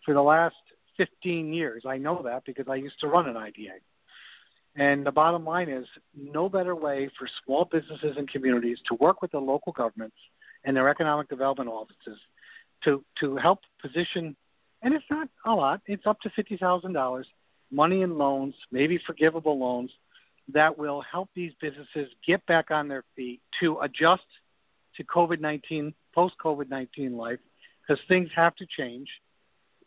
for 0.04 0.14
the 0.14 0.22
last 0.22 0.56
15 0.96 1.52
years. 1.52 1.84
I 1.86 1.96
know 1.96 2.22
that 2.24 2.44
because 2.44 2.66
I 2.68 2.76
used 2.76 3.00
to 3.00 3.08
run 3.08 3.28
an 3.28 3.36
IDA. 3.36 3.78
And 4.76 5.06
the 5.06 5.12
bottom 5.12 5.44
line 5.44 5.68
is 5.68 5.86
no 6.16 6.48
better 6.48 6.74
way 6.74 7.08
for 7.18 7.28
small 7.44 7.64
businesses 7.64 8.16
and 8.16 8.28
communities 8.28 8.78
to 8.88 8.94
work 8.94 9.22
with 9.22 9.30
the 9.30 9.38
local 9.38 9.72
governments 9.72 10.16
and 10.64 10.76
their 10.76 10.88
economic 10.88 11.28
development 11.28 11.70
offices 11.70 12.18
to, 12.82 13.04
to 13.20 13.36
help 13.36 13.60
position, 13.80 14.34
and 14.82 14.92
it's 14.92 15.04
not 15.10 15.28
a 15.46 15.52
lot, 15.52 15.80
it's 15.86 16.06
up 16.06 16.20
to 16.20 16.30
$50,000, 16.30 17.24
money 17.70 18.02
in 18.02 18.18
loans, 18.18 18.54
maybe 18.72 19.00
forgivable 19.06 19.58
loans, 19.58 19.90
that 20.52 20.76
will 20.76 21.02
help 21.02 21.30
these 21.34 21.52
businesses 21.60 22.10
get 22.26 22.44
back 22.46 22.70
on 22.70 22.88
their 22.88 23.04
feet 23.16 23.40
to 23.60 23.78
adjust– 23.80 24.24
to 24.96 25.04
COVID 25.04 25.40
19, 25.40 25.94
post 26.14 26.34
COVID 26.42 26.68
19 26.68 27.16
life, 27.16 27.38
because 27.80 28.02
things 28.08 28.28
have 28.34 28.54
to 28.56 28.66
change. 28.66 29.08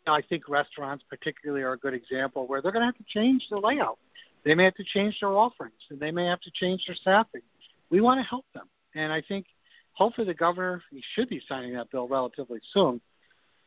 I 0.06 0.22
think 0.22 0.48
restaurants, 0.48 1.04
particularly, 1.08 1.62
are 1.62 1.72
a 1.72 1.78
good 1.78 1.94
example 1.94 2.46
where 2.46 2.62
they're 2.62 2.72
going 2.72 2.82
to 2.82 2.86
have 2.86 2.96
to 2.96 3.04
change 3.12 3.42
their 3.50 3.58
layout. 3.58 3.98
They 4.44 4.54
may 4.54 4.64
have 4.64 4.76
to 4.76 4.84
change 4.84 5.16
their 5.20 5.30
offerings, 5.30 5.74
and 5.90 6.00
they 6.00 6.10
may 6.10 6.26
have 6.26 6.40
to 6.40 6.50
change 6.50 6.82
their 6.86 6.96
staffing. 6.96 7.42
We 7.90 8.00
want 8.00 8.18
to 8.20 8.24
help 8.24 8.46
them, 8.54 8.68
and 8.94 9.12
I 9.12 9.22
think 9.22 9.46
hopefully 9.92 10.26
the 10.26 10.34
governor 10.34 10.82
he 10.90 11.02
should 11.14 11.28
be 11.28 11.42
signing 11.48 11.74
that 11.74 11.90
bill 11.90 12.08
relatively 12.08 12.60
soon. 12.72 13.00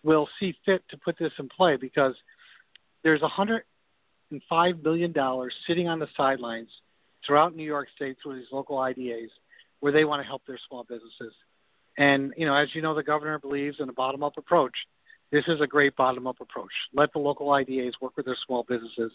will 0.03 0.27
see 0.39 0.55
fit 0.65 0.81
to 0.89 0.97
put 0.97 1.17
this 1.19 1.33
in 1.37 1.49
play 1.49 1.75
because 1.75 2.15
there's 3.03 3.21
a 3.21 3.27
hundred 3.27 3.63
and 4.31 4.41
five 4.49 4.81
million 4.81 5.11
dollars 5.11 5.53
sitting 5.67 5.87
on 5.87 5.99
the 5.99 6.07
sidelines 6.15 6.69
throughout 7.25 7.55
New 7.55 7.63
York 7.63 7.87
State 7.95 8.17
through 8.21 8.37
these 8.37 8.51
local 8.51 8.77
IDAs 8.77 9.29
where 9.81 9.91
they 9.91 10.05
want 10.05 10.21
to 10.21 10.27
help 10.27 10.41
their 10.47 10.59
small 10.67 10.83
businesses. 10.83 11.33
And 11.97 12.33
you 12.37 12.45
know, 12.45 12.55
as 12.55 12.69
you 12.73 12.81
know, 12.81 12.95
the 12.95 13.03
governor 13.03 13.37
believes 13.37 13.77
in 13.79 13.89
a 13.89 13.93
bottom-up 13.93 14.37
approach. 14.37 14.75
This 15.31 15.43
is 15.47 15.61
a 15.61 15.67
great 15.67 15.95
bottom-up 15.95 16.41
approach. 16.41 16.71
Let 16.93 17.13
the 17.13 17.19
local 17.19 17.47
IDAs 17.47 17.93
work 18.01 18.17
with 18.17 18.25
their 18.25 18.37
small 18.45 18.63
businesses 18.63 19.11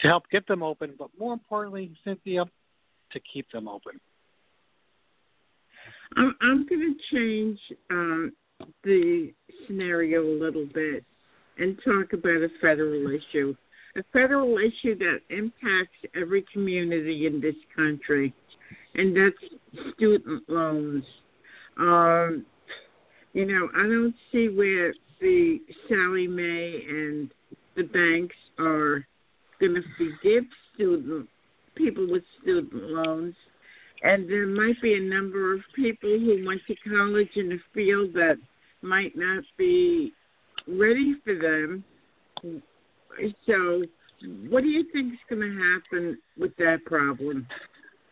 to 0.00 0.08
help 0.08 0.24
get 0.30 0.46
them 0.46 0.62
open, 0.62 0.94
but 0.98 1.08
more 1.18 1.32
importantly, 1.32 1.92
Cynthia, 2.04 2.44
to 3.12 3.20
keep 3.32 3.50
them 3.50 3.68
open. 3.68 4.00
I'm, 6.16 6.66
going 6.68 6.94
to 6.94 7.16
change 7.16 7.58
um, 7.90 8.32
the 8.84 9.32
scenario 9.66 10.22
a 10.22 10.38
little 10.38 10.66
bit 10.72 11.04
and 11.58 11.76
talk 11.84 12.12
about 12.12 12.42
a 12.42 12.48
federal 12.60 13.10
issue. 13.10 13.54
A 13.96 14.02
federal 14.12 14.58
issue 14.58 14.96
that 14.98 15.20
impacts 15.30 15.96
every 16.14 16.44
community 16.52 17.26
in 17.26 17.40
this 17.40 17.54
country, 17.74 18.32
and 18.96 19.16
that's 19.16 19.92
student 19.94 20.42
loans. 20.48 21.04
Um, 21.78 22.46
you 23.32 23.44
know, 23.44 23.68
I 23.76 23.82
don't 23.82 24.14
see 24.32 24.48
where 24.48 24.94
the 25.20 25.58
Sallie 25.88 26.26
Mae 26.26 26.82
and 26.88 27.30
the 27.76 27.82
banks 27.84 28.36
are 28.58 29.06
going 29.60 29.74
to 29.74 29.82
forgive 29.96 30.44
student 30.74 31.28
people 31.76 32.10
with 32.10 32.22
student 32.42 32.72
loans 32.72 33.34
and 34.02 34.28
there 34.30 34.46
might 34.46 34.80
be 34.82 34.94
a 34.94 35.00
number 35.00 35.54
of 35.54 35.60
people 35.74 36.10
who 36.10 36.44
went 36.46 36.60
to 36.66 36.74
college 36.88 37.30
in 37.36 37.52
a 37.52 37.56
field 37.74 38.12
that 38.14 38.36
might 38.82 39.16
not 39.16 39.42
be 39.56 40.12
ready 40.68 41.14
for 41.24 41.34
them. 41.34 41.84
So, 43.46 43.82
what 44.48 44.62
do 44.62 44.68
you 44.68 44.84
think 44.92 45.14
is 45.14 45.18
going 45.28 45.42
to 45.42 45.58
happen 45.58 46.18
with 46.38 46.54
that 46.58 46.84
problem? 46.84 47.46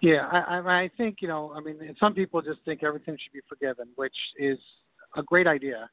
Yeah, 0.04 0.26
I, 0.30 0.58
I 0.58 0.90
think 0.98 1.22
you 1.22 1.28
know. 1.28 1.54
I 1.56 1.60
mean, 1.60 1.76
some 1.98 2.12
people 2.12 2.42
just 2.42 2.60
think 2.66 2.82
everything 2.82 3.16
should 3.16 3.32
be 3.32 3.40
forgiven, 3.48 3.88
which 3.96 4.12
is 4.38 4.58
a 5.16 5.22
great 5.22 5.46
idea. 5.46 5.88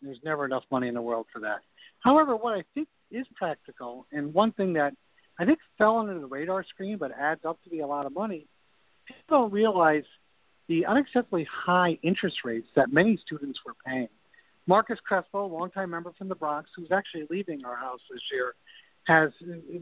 There's 0.00 0.16
never 0.24 0.46
enough 0.46 0.62
money 0.70 0.88
in 0.88 0.94
the 0.94 1.02
world 1.02 1.26
for 1.30 1.40
that. 1.40 1.58
However, 1.98 2.36
what 2.36 2.56
I 2.56 2.64
think 2.72 2.88
is 3.10 3.26
practical, 3.36 4.06
and 4.12 4.32
one 4.32 4.52
thing 4.52 4.72
that 4.72 4.94
I 5.38 5.44
think 5.44 5.58
fell 5.76 5.98
under 5.98 6.18
the 6.18 6.26
radar 6.26 6.64
screen 6.64 6.96
but 6.96 7.10
adds 7.12 7.42
up 7.44 7.62
to 7.64 7.68
be 7.68 7.80
a 7.80 7.86
lot 7.86 8.06
of 8.06 8.14
money, 8.14 8.46
people 9.06 9.40
don't 9.40 9.52
realize 9.52 10.04
the 10.68 10.86
unacceptably 10.88 11.46
high 11.46 11.98
interest 12.02 12.38
rates 12.46 12.68
that 12.76 12.90
many 12.90 13.18
students 13.18 13.58
were 13.66 13.74
paying. 13.86 14.08
Marcos 14.66 14.98
Crespo, 15.06 15.44
a 15.44 15.46
longtime 15.46 15.90
member 15.90 16.12
from 16.16 16.30
the 16.30 16.34
Bronx, 16.34 16.70
who's 16.74 16.90
actually 16.90 17.26
leaving 17.28 17.62
our 17.66 17.76
house 17.76 18.00
this 18.10 18.22
year, 18.32 18.54
has 19.04 19.32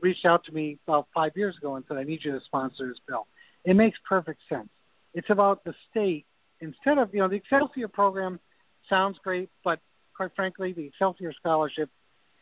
reached 0.03 0.27
out 0.27 0.45
to 0.47 0.53
me 0.53 0.79
about 0.89 1.07
five 1.15 1.31
years 1.37 1.57
ago 1.59 1.77
and 1.77 1.85
said, 1.87 1.97
I 1.97 2.03
need 2.03 2.25
you 2.25 2.33
to 2.33 2.41
sponsor 2.45 2.89
this 2.89 2.99
bill. 3.07 3.29
It 3.65 3.75
makes 3.75 3.99
perfect 4.09 4.41
sense. 4.49 4.69
It's 5.15 5.31
about 5.31 5.65
the 5.65 5.75
state. 5.91 6.27
Instead 6.61 6.99
of, 6.99 7.13
you 7.13 7.21
know, 7.21 7.29
the 7.29 7.37
Excelsior 7.37 7.89
program 7.89 8.41
sounds 8.89 9.19
great, 9.23 9.49
but 9.65 9.81
quite 10.17 10.31
frankly, 10.35 10.73
the 10.73 10.87
Excelsior 10.87 11.33
scholarship 11.33 11.91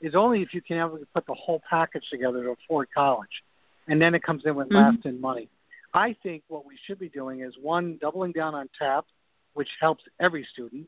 is 0.00 0.14
only 0.14 0.42
if 0.42 0.52
you 0.52 0.60
can 0.60 0.78
ever 0.78 0.98
put 1.14 1.26
the 1.26 1.34
whole 1.34 1.62
package 1.68 2.04
together 2.10 2.42
to 2.44 2.50
afford 2.50 2.88
college. 2.94 3.42
And 3.88 4.00
then 4.00 4.14
it 4.14 4.22
comes 4.22 4.42
in 4.44 4.54
with 4.54 4.68
mm-hmm. 4.68 4.96
last 4.96 5.06
in 5.06 5.20
money. 5.20 5.48
I 5.94 6.14
think 6.22 6.42
what 6.48 6.66
we 6.66 6.76
should 6.86 6.98
be 6.98 7.08
doing 7.08 7.40
is 7.40 7.54
one, 7.60 7.98
doubling 8.00 8.32
down 8.32 8.54
on 8.54 8.68
TAP, 8.78 9.06
which 9.54 9.68
helps 9.80 10.04
every 10.20 10.46
student, 10.52 10.86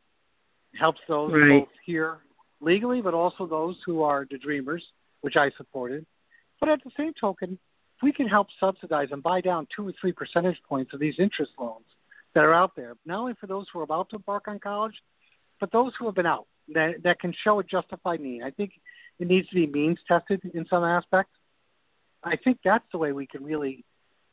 helps 0.79 1.01
those 1.09 1.33
right. 1.33 1.61
both 1.61 1.69
here 1.87 2.19
legally, 2.61 3.01
but 3.01 3.15
also 3.15 3.47
those 3.47 3.77
who 3.87 4.03
are 4.03 4.27
the 4.31 4.37
dreamers, 4.37 4.85
which 5.23 5.37
I 5.37 5.51
supported. 5.57 6.05
But 6.61 6.69
at 6.69 6.85
the 6.85 6.91
same 6.97 7.13
token, 7.19 7.59
we 8.03 8.13
can 8.13 8.29
help 8.29 8.49
subsidize 8.61 9.09
and 9.11 9.23
buy 9.23 9.41
down 9.41 9.67
two 9.75 9.89
or 9.89 9.93
three 10.01 10.13
percentage 10.13 10.59
points 10.69 10.93
of 10.95 11.01
these 11.01 11.15
interest 11.19 11.53
loans 11.59 11.85
that 12.35 12.45
are 12.45 12.55
out 12.55 12.77
there, 12.77 12.95
not 13.05 13.21
only 13.21 13.35
for 13.41 13.47
those 13.47 13.67
who 13.73 13.81
are 13.81 13.85
about 13.85 14.11
to 14.11 14.17
embark 14.17 14.49
on 14.49 14.59
college, 14.59 14.95
but 15.61 15.73
those 15.73 15.93
who 15.99 16.07
have 16.07 16.15
been 16.15 16.27
out 16.27 16.47
that 16.75 17.03
that 17.03 17.21
can 17.21 17.35
show 17.45 17.59
a 17.59 17.65
justified 17.65 18.21
need. 18.21 18.43
I 18.43 18.51
think 18.51 18.73
it 19.19 19.27
needs 19.27 19.49
to 19.49 19.55
be 19.55 19.67
means 19.67 19.99
tested 20.07 20.41
in 20.55 20.67
some 20.69 20.85
aspects. 20.85 21.33
I 22.23 22.37
think 22.37 22.59
that's 22.65 22.85
the 22.93 22.99
way 22.99 23.13
we 23.13 23.27
can 23.27 23.45
really 23.45 23.85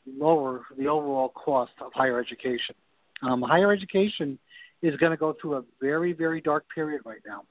lower 0.06 0.66
the 0.78 0.88
overall 0.88 1.30
cost 1.30 1.72
of 1.82 1.92
higher 1.94 2.20
education. 2.20 2.76
Um, 3.22 3.42
higher 3.42 3.72
education 3.72 4.38
is 4.82 4.96
going 4.98 5.12
to 5.12 5.18
go 5.18 5.36
through 5.40 5.56
a 5.56 5.64
very, 5.82 6.14
very 6.14 6.42
dark 6.42 6.66
period 6.74 7.02
right 7.06 7.22
now. 7.26 7.44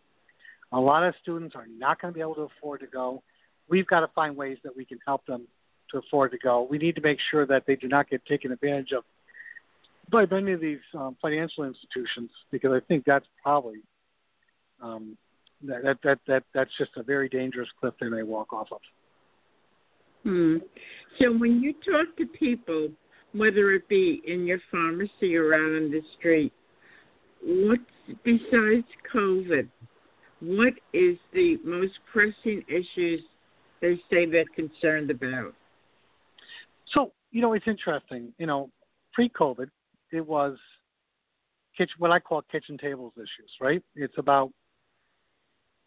A 0.73 0.81
lot 0.81 1.05
of 1.05 1.15
students 1.23 1.55
are 1.57 1.67
not 1.67 2.01
going 2.01 2.13
to 2.13 2.15
be 2.15 2.21
able 2.21 2.35
to 2.37 2.49
afford 2.59 2.81
to 2.81 2.87
go. 2.87 3.23
We've 3.69 3.87
got 3.87 4.01
to 4.01 4.09
find 4.09 4.37
ways 4.37 4.59
that 4.65 4.77
we 4.77 4.85
can 4.85 4.99
help 5.07 5.25
them 5.27 5.47
to 5.91 5.99
afford 5.99 6.33
to 6.33 6.39
go. 6.39 6.67
We 6.69 6.79
need 6.79 6.95
to 6.97 7.03
make 7.03 7.19
sure 7.31 7.47
that 7.47 7.65
they 7.67 7.77
do 7.77 7.89
not 7.89 8.09
get 8.09 8.25
taken 8.27 8.53
advantage 8.53 8.93
of 8.93 9.05
by 10.11 10.27
many 10.31 10.53
of 10.53 10.61
these 10.61 10.81
um, 10.95 11.17
financial 11.21 11.65
institutions 11.65 12.31
because 12.51 12.73
I 12.73 12.81
think 12.87 13.05
that's 13.07 13.27
probably 13.43 13.81
um, 14.83 15.17
that, 15.63 15.83
that 15.83 15.99
that 16.05 16.19
that 16.27 16.43
that's 16.55 16.71
just 16.79 16.91
a 16.97 17.03
very 17.03 17.29
dangerous 17.29 17.69
cliff 17.81 17.95
they 18.01 18.09
may 18.09 18.23
walk 18.23 18.53
off 18.53 18.69
of. 18.71 18.81
Hmm. 20.25 20.57
So 21.19 21.33
when 21.37 21.61
you 21.61 21.73
talk 21.73 22.17
to 22.19 22.27
people, 22.27 22.89
whether 23.33 23.73
it 23.73 23.89
be 23.89 24.23
in 24.27 24.47
your 24.47 24.61
pharmacy 24.71 25.37
or 25.37 25.55
out 25.55 25.61
on 25.61 25.91
the 25.91 26.01
street, 26.19 26.53
what 27.43 27.81
besides 28.25 28.87
COVID, 29.15 29.69
what 30.41 30.75
is 30.93 31.17
the 31.33 31.59
most 31.65 31.93
pressing 32.13 32.65
issues 32.69 33.21
they 33.81 33.97
say 34.11 34.27
they're 34.27 34.45
concerned 34.55 35.11
about? 35.11 35.55
So 36.93 37.13
you 37.31 37.41
know, 37.41 37.53
it's 37.53 37.67
interesting. 37.67 38.33
You 38.39 38.47
know, 38.47 38.71
pre-COVID, 39.13 39.69
it 40.13 40.27
was 40.27 40.57
kitchen, 41.77 41.95
what 41.99 42.11
I 42.11 42.21
call 42.21 42.43
kitchen 42.43 42.79
tables 42.79 43.13
issues, 43.17 43.51
right? 43.61 43.83
It's 43.95 44.15
about 44.19 44.53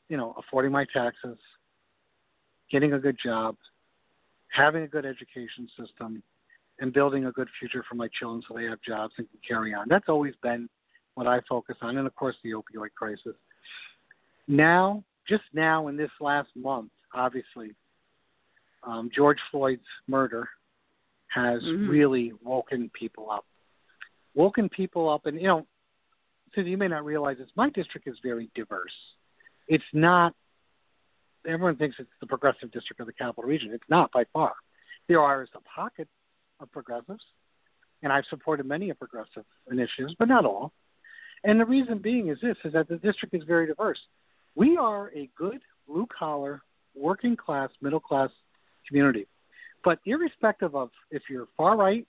you 0.09 0.17
know 0.17 0.35
affording 0.37 0.71
my 0.71 0.85
taxes, 0.93 1.37
getting 2.71 2.93
a 2.93 2.99
good 2.99 3.17
job, 3.23 3.55
having 4.49 4.83
a 4.83 4.87
good 4.87 5.05
education 5.05 5.67
system 5.79 6.21
and 6.79 6.93
building 6.93 7.25
a 7.25 7.31
good 7.31 7.47
future 7.59 7.83
for 7.87 7.95
my 7.95 8.07
children 8.19 8.43
so 8.47 8.55
they 8.55 8.65
have 8.65 8.79
jobs 8.87 9.13
and 9.17 9.27
can 9.29 9.39
carry 9.47 9.73
on. 9.73 9.87
That's 9.89 10.09
always 10.09 10.33
been 10.43 10.69
what 11.15 11.27
I 11.27 11.39
focus 11.49 11.77
on, 11.81 11.97
and 11.97 12.05
of 12.05 12.15
course 12.15 12.35
the 12.43 12.51
opioid 12.51 12.93
crisis. 12.95 13.35
Now, 14.47 15.03
just 15.27 15.43
now 15.53 15.87
in 15.87 15.97
this 15.97 16.11
last 16.19 16.49
month, 16.55 16.91
obviously, 17.13 17.75
um, 18.83 19.09
George 19.13 19.39
Floyd's 19.51 19.81
murder 20.07 20.47
has 21.27 21.61
mm-hmm. 21.63 21.89
really 21.89 22.33
woken 22.43 22.89
people 22.93 23.29
up. 23.29 23.45
Woken 24.33 24.69
people 24.69 25.09
up, 25.09 25.25
and 25.25 25.39
you 25.41 25.47
know, 25.47 25.65
so 26.53 26.61
you 26.61 26.77
may 26.77 26.87
not 26.87 27.05
realize 27.05 27.37
this. 27.37 27.49
My 27.55 27.69
district 27.69 28.07
is 28.07 28.17
very 28.23 28.49
diverse. 28.55 28.93
It's 29.67 29.83
not 29.93 30.33
everyone 31.47 31.75
thinks 31.77 31.95
it's 31.99 32.09
the 32.19 32.27
progressive 32.27 32.71
district 32.71 32.99
of 32.99 33.07
the 33.07 33.13
capital 33.13 33.43
region. 33.43 33.71
It's 33.71 33.83
not 33.89 34.11
by 34.11 34.25
far. 34.33 34.53
There 35.07 35.21
are 35.21 35.47
a 35.53 35.59
pocket 35.61 36.07
of 36.59 36.71
progressives, 36.71 37.23
and 38.03 38.11
I've 38.11 38.25
supported 38.29 38.65
many 38.65 38.89
of 38.89 38.99
progressive 38.99 39.45
initiatives, 39.71 40.15
but 40.19 40.27
not 40.27 40.45
all. 40.45 40.73
And 41.43 41.59
the 41.59 41.65
reason 41.65 41.99
being 41.99 42.29
is 42.29 42.37
this: 42.41 42.57
is 42.63 42.73
that 42.73 42.87
the 42.87 42.97
district 42.97 43.33
is 43.33 43.43
very 43.43 43.67
diverse. 43.67 43.99
We 44.55 44.77
are 44.77 45.11
a 45.15 45.29
good 45.37 45.61
blue 45.87 46.07
collar, 46.07 46.61
working 46.95 47.35
class, 47.35 47.69
middle 47.81 47.99
class 47.99 48.29
community. 48.87 49.27
But 49.83 49.99
irrespective 50.05 50.75
of 50.75 50.89
if 51.11 51.23
you're 51.29 51.47
far 51.55 51.77
right, 51.77 52.05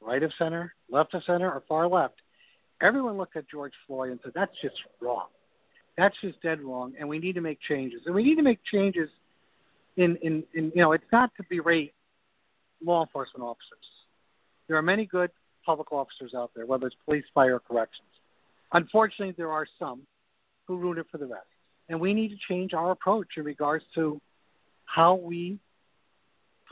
right 0.00 0.22
of 0.22 0.32
center, 0.38 0.74
left 0.90 1.14
of 1.14 1.22
center, 1.24 1.50
or 1.50 1.62
far 1.68 1.88
left, 1.88 2.14
everyone 2.80 3.16
looked 3.16 3.36
at 3.36 3.48
George 3.48 3.72
Floyd 3.86 4.10
and 4.10 4.20
said 4.22 4.32
that's 4.34 4.52
just 4.60 4.76
wrong. 5.00 5.26
That's 5.98 6.14
just 6.22 6.40
dead 6.42 6.60
wrong, 6.60 6.94
and 6.98 7.08
we 7.08 7.18
need 7.18 7.34
to 7.34 7.40
make 7.40 7.58
changes. 7.68 8.00
And 8.06 8.14
we 8.14 8.24
need 8.24 8.36
to 8.36 8.42
make 8.42 8.60
changes 8.70 9.10
in, 9.96 10.16
in, 10.22 10.42
in 10.54 10.72
you 10.74 10.82
know, 10.82 10.92
it's 10.92 11.04
not 11.12 11.30
to 11.36 11.42
berate 11.50 11.92
law 12.84 13.02
enforcement 13.02 13.44
officers. 13.44 13.84
There 14.68 14.76
are 14.76 14.82
many 14.82 15.04
good 15.04 15.30
public 15.64 15.92
officers 15.92 16.32
out 16.34 16.50
there, 16.56 16.66
whether 16.66 16.86
it's 16.86 16.96
police, 17.04 17.24
fire, 17.34 17.56
or 17.56 17.60
corrections. 17.60 18.08
Unfortunately, 18.72 19.34
there 19.36 19.52
are 19.52 19.66
some 19.78 20.02
who 20.66 20.78
ruin 20.78 20.98
it 20.98 21.06
for 21.10 21.18
the 21.18 21.26
rest. 21.26 21.46
And 21.88 22.00
we 22.00 22.14
need 22.14 22.28
to 22.28 22.36
change 22.48 22.72
our 22.72 22.90
approach 22.90 23.28
in 23.36 23.44
regards 23.44 23.84
to 23.94 24.20
how 24.86 25.14
we 25.14 25.58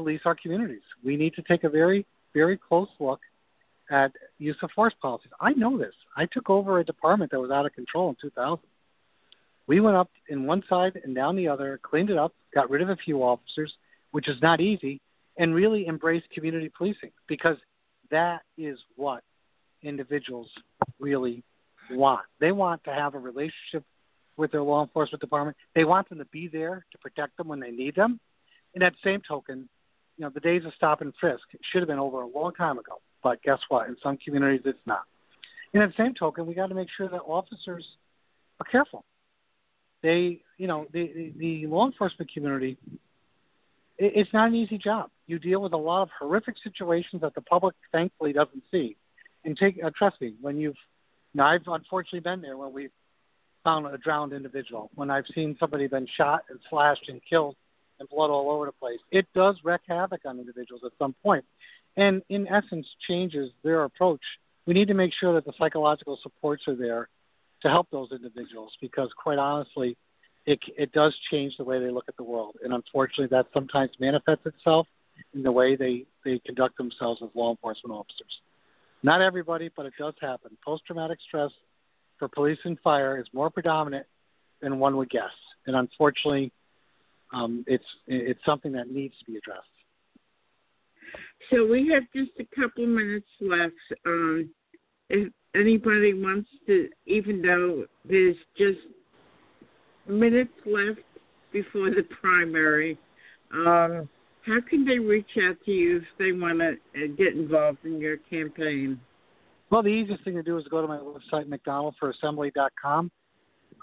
police 0.01 0.23
our 0.25 0.35
communities. 0.35 0.81
We 1.05 1.15
need 1.15 1.35
to 1.35 1.43
take 1.43 1.65
a 1.65 1.69
very, 1.69 2.07
very 2.33 2.57
close 2.57 2.89
look 2.99 3.21
at 3.91 4.13
use 4.39 4.57
of 4.63 4.71
force 4.71 4.95
policies. 5.03 5.31
I 5.41 5.53
know 5.53 5.77
this. 5.77 5.93
I 6.17 6.25
took 6.25 6.49
over 6.49 6.79
a 6.79 6.85
department 6.85 7.31
that 7.33 7.41
was 7.41 7.51
out 7.51 7.67
of 7.67 7.75
control 7.75 8.09
in 8.09 8.17
2000. 8.19 8.61
We 9.67 9.81
went 9.81 9.97
up 9.97 10.11
in 10.31 10.47
one 10.47 10.63
side 10.71 10.99
and 11.05 11.15
down 11.15 11.37
the 11.37 11.49
other, 11.49 11.79
cleaned 11.83 12.09
it 12.09 12.17
up, 12.17 12.33
got 12.55 12.71
rid 12.71 12.81
of 12.81 12.89
a 12.89 12.97
few 12.97 13.23
officers, 13.23 13.75
which 14.13 14.27
is 14.27 14.41
not 14.41 14.59
easy, 14.63 15.03
and 15.37 15.55
really 15.55 15.87
embraced 15.87 16.31
community 16.31 16.71
policing 16.75 17.11
because 17.29 17.59
that 18.11 18.41
is 18.57 18.79
what 18.97 19.23
individuals 19.83 20.49
really 20.99 21.43
want. 21.91 22.23
They 22.41 22.53
want 22.53 22.83
to 22.85 22.95
have 22.95 23.15
a 23.15 23.19
relationship 23.19 23.85
with 24.39 24.51
their 24.51 24.63
law 24.63 24.83
enforcement 24.83 25.21
department. 25.21 25.59
They 25.75 25.85
want 25.85 26.09
them 26.09 26.19
to 26.19 26.25
be 26.27 26.49
there 26.49 26.87
to 26.91 26.99
protect 26.99 27.37
them 27.37 27.49
when 27.49 27.61
they 27.61 27.71
need 27.71 27.95
them. 27.95 28.19
In 28.73 28.81
that 28.81 28.95
same 29.05 29.21
token, 29.27 29.69
you 30.21 30.27
know, 30.27 30.31
the 30.35 30.41
days 30.41 30.67
of 30.67 30.75
stop 30.77 31.01
and 31.01 31.15
frisk 31.19 31.41
should 31.73 31.81
have 31.81 31.89
been 31.89 31.99
over 31.99 32.21
a 32.21 32.27
long 32.27 32.53
time 32.53 32.79
ago. 32.79 33.01
But 33.23 33.43
guess 33.43 33.59
what? 33.71 33.89
In 33.89 33.97
some 34.03 34.19
communities, 34.19 34.61
it's 34.67 34.79
not. 34.85 35.05
In 35.73 35.81
that 35.81 35.93
same 35.97 36.13
token, 36.13 36.45
we 36.45 36.53
got 36.53 36.67
to 36.67 36.75
make 36.75 36.89
sure 36.95 37.09
that 37.09 37.23
officers 37.23 37.87
are 38.61 38.67
careful. 38.71 39.03
They, 40.03 40.43
you 40.59 40.67
know, 40.67 40.87
the 40.93 41.07
the, 41.07 41.33
the 41.39 41.67
law 41.69 41.87
enforcement 41.87 42.31
community. 42.35 42.77
It, 43.97 44.13
it's 44.15 44.33
not 44.35 44.49
an 44.49 44.57
easy 44.57 44.77
job. 44.77 45.09
You 45.27 45.39
deal 45.39 45.63
with 45.63 45.73
a 45.73 45.79
lot 45.79 46.03
of 46.03 46.11
horrific 46.19 46.57
situations 46.63 47.23
that 47.23 47.35
the 47.35 47.41
public 47.41 47.75
thankfully 47.91 48.35
doesn't 48.35 48.65
see. 48.71 48.99
And 49.47 49.57
take, 49.57 49.83
uh, 49.83 49.91
trust 49.97 50.21
me, 50.21 50.35
when 50.43 50.59
you've, 50.59 50.77
now 51.33 51.47
I've 51.47 51.67
unfortunately 51.67 52.21
been 52.21 52.43
there 52.43 52.59
when 52.59 52.75
we've 52.75 52.93
found 53.65 53.87
a 53.87 53.97
drowned 53.97 54.35
individual, 54.35 54.91
when 54.97 55.11
I've 55.11 55.25
seen 55.35 55.57
somebody 55.59 55.87
been 55.87 56.07
shot 56.15 56.43
and 56.51 56.59
slashed 56.69 57.09
and 57.09 57.23
killed 57.25 57.57
and 58.01 58.09
blood 58.09 58.31
all 58.31 58.51
over 58.51 58.67
the 58.67 58.73
place. 58.73 58.99
It 59.13 59.27
does 59.35 59.57
wreak 59.63 59.83
havoc 59.87 60.23
on 60.25 60.39
individuals 60.39 60.83
at 60.85 60.93
some 60.99 61.15
point, 61.23 61.45
and 61.97 62.23
in 62.29 62.49
essence 62.49 62.87
changes 63.07 63.53
their 63.63 63.85
approach. 63.85 64.23
We 64.67 64.75
need 64.75 64.89
to 64.89 64.95
make 64.95 65.13
sure 65.19 65.35
that 65.35 65.45
the 65.45 65.53
psychological 65.59 66.19
supports 66.23 66.65
are 66.67 66.75
there 66.75 67.09
to 67.63 67.69
help 67.69 67.89
those 67.91 68.11
individuals 68.11 68.73
because, 68.81 69.11
quite 69.23 69.39
honestly, 69.39 69.97
it 70.47 70.59
it 70.77 70.93
does 70.93 71.15
change 71.31 71.57
the 71.59 71.65
way 71.65 71.79
they 71.79 71.91
look 71.91 72.07
at 72.09 72.17
the 72.17 72.25
world, 72.25 72.57
and 72.65 72.73
unfortunately, 72.73 73.29
that 73.29 73.47
sometimes 73.53 73.91
manifests 74.01 74.47
itself 74.47 74.87
in 75.35 75.43
the 75.43 75.53
way 75.53 75.77
they 75.77 76.05
they 76.25 76.39
conduct 76.45 76.79
themselves 76.79 77.21
as 77.23 77.29
law 77.35 77.51
enforcement 77.51 77.95
officers. 77.95 78.41
Not 79.03 79.21
everybody, 79.21 79.71
but 79.75 79.87
it 79.87 79.95
does 79.99 80.15
happen. 80.21 80.57
Post 80.65 80.85
traumatic 80.87 81.19
stress 81.27 81.51
for 82.19 82.29
police 82.29 82.59
and 82.65 82.79
fire 82.81 83.19
is 83.19 83.27
more 83.33 83.51
predominant 83.51 84.07
than 84.61 84.79
one 84.79 84.97
would 84.97 85.11
guess, 85.11 85.33
and 85.67 85.77
unfortunately, 85.77 86.53
um, 87.33 87.65
it's 87.67 87.85
it's 88.07 88.41
something 88.45 88.73
that 88.73 88.91
needs 88.91 89.15
to 89.19 89.25
be 89.31 89.37
addressed. 89.39 89.67
So 91.51 91.67
we 91.67 91.89
have 91.89 92.05
just 92.15 92.33
a 92.39 92.61
couple 92.61 92.87
minutes 92.87 93.27
left. 93.41 93.75
Um, 94.07 94.51
if 95.09 95.33
anybody 95.55 96.15
wants 96.15 96.49
to, 96.67 96.89
even 97.07 97.43
though 97.43 97.85
there's 98.05 98.37
just 98.57 98.79
minutes 100.09 100.53
left 100.67 101.01
before 101.53 101.91
the 101.91 102.05
primary, 102.21 102.99
um, 103.53 104.09
how 104.47 104.61
can 104.69 104.85
they 104.85 104.99
reach 104.99 105.31
out 105.49 105.57
to 105.65 105.71
you 105.71 105.99
if 105.99 106.05
they 106.19 106.33
want 106.33 106.59
to 106.61 106.73
uh, 106.73 107.07
get 107.17 107.35
involved 107.35 107.79
in 107.85 108.01
your 108.01 108.17
campaign? 108.19 109.01
Well, 109.71 109.83
the 109.83 109.89
easiest 109.89 110.25
thing 110.25 110.35
to 110.35 110.43
do 110.43 110.59
is 110.59 110.65
go 110.69 110.83
to 110.83 110.89
my 110.89 110.99
website, 110.99 111.47
mcdonaldforassembly.com. 111.47 113.11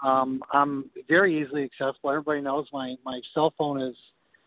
Um, 0.04 0.42
I'm 0.52 0.90
very 1.08 1.40
easily 1.40 1.64
accessible. 1.64 2.10
Everybody 2.10 2.40
knows 2.40 2.66
my 2.72 2.94
my 3.04 3.20
cell 3.34 3.52
phone 3.58 3.80
is 3.80 3.96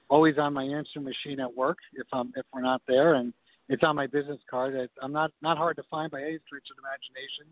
always 0.10 0.38
on 0.38 0.54
my 0.54 0.64
answering 0.64 1.06
machine 1.06 1.40
at 1.40 1.56
work 1.56 1.78
if 1.94 2.08
I'm 2.14 2.32
if 2.36 2.46
we're 2.54 2.62
not 2.62 2.82
there, 2.88 3.16
and 3.16 3.34
it's 3.70 3.84
on 3.84 3.96
my 3.96 4.08
business 4.08 4.40
card. 4.50 4.76
It, 4.76 4.92
I'm 5.02 5.12
not 5.12 5.32
not 5.42 5.58
hard 5.58 5.76
to 5.78 5.84
find 5.90 6.12
by 6.12 6.22
any 6.22 6.40
stretch 6.46 6.68
of 6.72 6.78
imagination. 6.80 7.48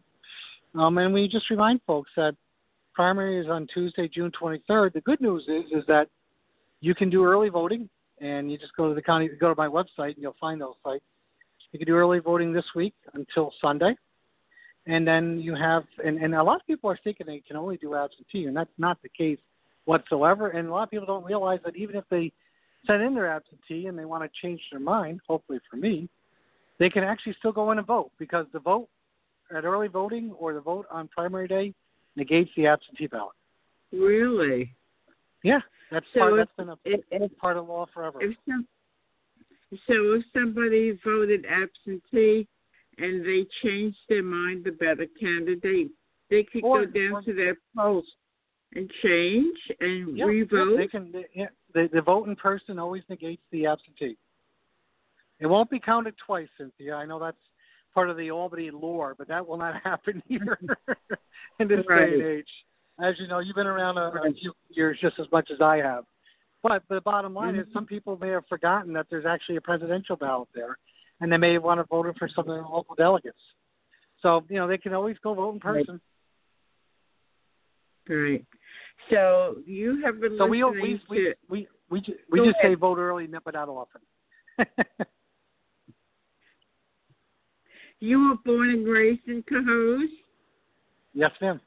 Um, 0.76 0.98
and 0.98 1.14
we 1.14 1.28
just 1.28 1.50
remind 1.50 1.82
folks 1.88 2.12
that 2.16 2.36
primary 2.94 3.40
is 3.40 3.48
on 3.50 3.68
Tuesday, 3.74 4.08
June 4.08 4.32
23rd. 4.40 4.94
The 4.94 5.02
good 5.02 5.20
news 5.20 5.44
is 5.48 5.66
is 5.72 5.84
that 5.88 6.08
you 6.82 6.96
can 6.96 7.10
do 7.10 7.26
early 7.26 7.50
voting, 7.50 7.90
and 8.22 8.52
you 8.52 8.58
just 8.58 8.76
go 8.76 8.88
to 8.88 8.96
the 8.96 9.02
county, 9.02 9.30
go 9.40 9.54
to 9.54 9.56
my 9.58 9.68
website, 9.68 10.14
and 10.14 10.18
you'll 10.20 10.36
find 10.40 10.62
those 10.62 10.76
sites. 10.84 11.04
You 11.72 11.80
can 11.80 11.86
do 11.86 11.96
early 11.96 12.20
voting 12.20 12.54
this 12.54 12.66
week 12.76 12.96
until 13.14 13.54
Sunday 13.62 13.96
and 14.90 15.08
then 15.08 15.40
you 15.40 15.56
have 15.56 15.84
and, 16.04 16.18
and 16.18 16.34
a 16.36 16.44
lot 16.44 16.60
of 16.60 16.68
people 16.68 16.90
are 16.90 17.00
thinking 17.04 17.28
they 17.28 17.42
can 17.48 17.56
only 17.56 17.78
do 17.78 17.96
absentee 17.96 18.46
and 18.46 18.56
that's 18.56 18.70
not 18.78 18.98
the 19.02 19.10
case 19.10 19.40
whatsoever. 19.86 20.50
And 20.50 20.68
a 20.68 20.72
lot 20.72 20.84
of 20.84 20.92
people 20.92 21.06
don't 21.06 21.24
realize 21.24 21.60
that 21.64 21.76
even 21.76 21.96
if 21.96 22.04
they 22.10 22.32
send 22.86 23.02
in 23.02 23.14
their 23.14 23.30
absentee 23.30 23.88
and 23.88 23.98
they 23.98 24.06
want 24.06 24.24
to 24.24 24.30
change 24.42 24.62
their 24.72 24.80
mind 24.80 25.20
hopefully 25.28 25.60
for 25.70 25.76
me 25.78 26.08
they 26.80 26.90
can 26.90 27.04
actually 27.04 27.36
still 27.38 27.52
go 27.52 27.72
in 27.72 27.78
and 27.78 27.86
vote 27.86 28.10
because 28.18 28.46
the 28.54 28.60
vote 28.60 28.88
at 29.56 29.66
early 29.66 29.90
voting 29.90 30.32
or 30.40 30.54
the 30.54 30.62
vote 30.62 30.86
on 30.90 31.08
primary 31.10 31.48
day 31.48 31.74
negates 32.16 32.50
the 32.56 32.66
absentee 32.68 33.08
ballot. 33.08 33.36
Really? 33.92 34.74
Yeah 35.44 35.60
that's 35.92 36.06
so 36.14 36.20
part 36.20 36.34
if, 36.34 36.38
that's 36.38 36.52
been 36.58 36.70
a 36.70 36.78
if, 36.86 37.02
if, 37.12 37.38
part 37.38 37.58
of 37.58 37.68
law 37.68 37.86
forever. 37.94 38.22
if 38.22 38.36
some, 38.48 38.68
so 39.72 40.14
if 40.14 40.24
somebody 40.34 40.98
voted 41.04 41.46
absentee 41.46 42.48
and 43.02 43.26
they 43.26 43.46
change 43.64 43.96
their 44.08 44.24
mind 44.24 44.68
about 44.68 45.00
a 45.00 45.08
candidate, 45.20 45.90
they 46.30 46.44
could 46.44 46.64
or, 46.64 46.86
go 46.86 46.92
down 46.92 47.14
or, 47.14 47.22
to 47.24 47.34
their 47.34 47.58
post 47.76 48.08
and 48.76 48.90
change 49.04 49.58
and 49.80 50.18
yeah, 50.18 50.26
revote. 50.26 50.72
Yeah, 50.72 50.78
they 50.78 50.88
can. 50.88 51.12
They, 51.12 51.26
yeah, 51.34 51.48
the, 51.74 51.90
the 51.92 52.02
vote 52.02 52.28
in 52.28 52.36
person 52.36 52.80
always 52.80 53.04
negates 53.10 53.42
the 53.52 53.66
absentee. 53.66 54.18
It 55.40 55.48
won't 55.48 55.70
be 55.70 55.80
counted 55.80 56.16
twice, 56.26 56.50
Cynthia. 56.58 56.96
I 56.96 57.06
know 57.06 57.20
that's 57.20 57.38
part 57.94 58.10
of 58.10 58.18
the 58.18 58.30
Albany 58.32 58.72
lore, 58.72 59.16
but 59.18 59.28
that 59.28 59.48
will 59.48 59.58
not 59.58 59.82
happen 59.84 60.22
here 60.28 60.60
in 61.60 61.68
this 61.68 61.86
right. 61.88 62.10
day 62.10 62.14
and 62.14 62.24
age. 62.24 62.48
As 63.02 63.16
you 63.18 63.28
know, 63.28 63.40
you've 63.40 63.56
been 63.56 63.68
around 63.68 63.98
a, 63.98 64.12
a 64.28 64.34
few 64.34 64.54
years 64.70 64.98
just 65.02 65.20
as 65.20 65.28
much 65.32 65.50
as 65.52 65.62
I 65.62 65.78
have. 65.78 66.04
But 66.62 66.84
the 66.90 67.00
bottom 67.02 67.34
line 67.34 67.54
mm-hmm. 67.54 67.62
is, 67.62 67.68
some 67.74 67.86
people 67.86 68.18
may 68.18 68.30
have 68.30 68.46
forgotten 68.48 68.92
that 68.94 69.08
there's 69.10 69.26
actually 69.26 69.56
a 69.56 69.62
presidential 69.62 70.18
ballot 70.18 70.50
there, 70.54 70.78
and 71.22 71.32
they 71.32 71.38
may 71.38 71.58
want 71.58 71.80
to 71.80 71.86
vote 71.86 72.14
for 72.18 72.30
some 72.30 72.48
of 72.48 72.56
their 72.56 72.64
local 72.64 72.96
delegates. 72.96 73.38
So 74.22 74.44
you 74.50 74.58
know 74.58 74.68
they 74.68 74.78
can 74.78 74.94
always 74.94 75.18
go 75.24 75.34
vote 75.34 75.54
in 75.54 75.60
person. 75.60 76.02
Right. 78.08 78.46
So 79.10 79.58
you 79.66 80.02
have 80.04 80.20
been 80.20 80.38
so 80.38 80.46
we 80.46 80.64
listening 80.64 81.00
we 81.10 81.18
to. 81.18 81.34
we 81.50 81.68
we, 81.90 82.02
we, 82.02 82.16
we 82.32 82.48
just 82.48 82.58
say 82.62 82.76
vote 82.76 82.98
early, 82.98 83.28
but 83.44 83.54
not 83.54 83.70
often. 83.70 84.02
you 88.00 88.30
were 88.30 88.36
born 88.46 88.72
and 88.72 88.88
raised 88.88 89.28
in 89.28 89.44
Cohoes, 89.44 90.10
yes, 91.14 91.32
ma'am. 91.42 91.62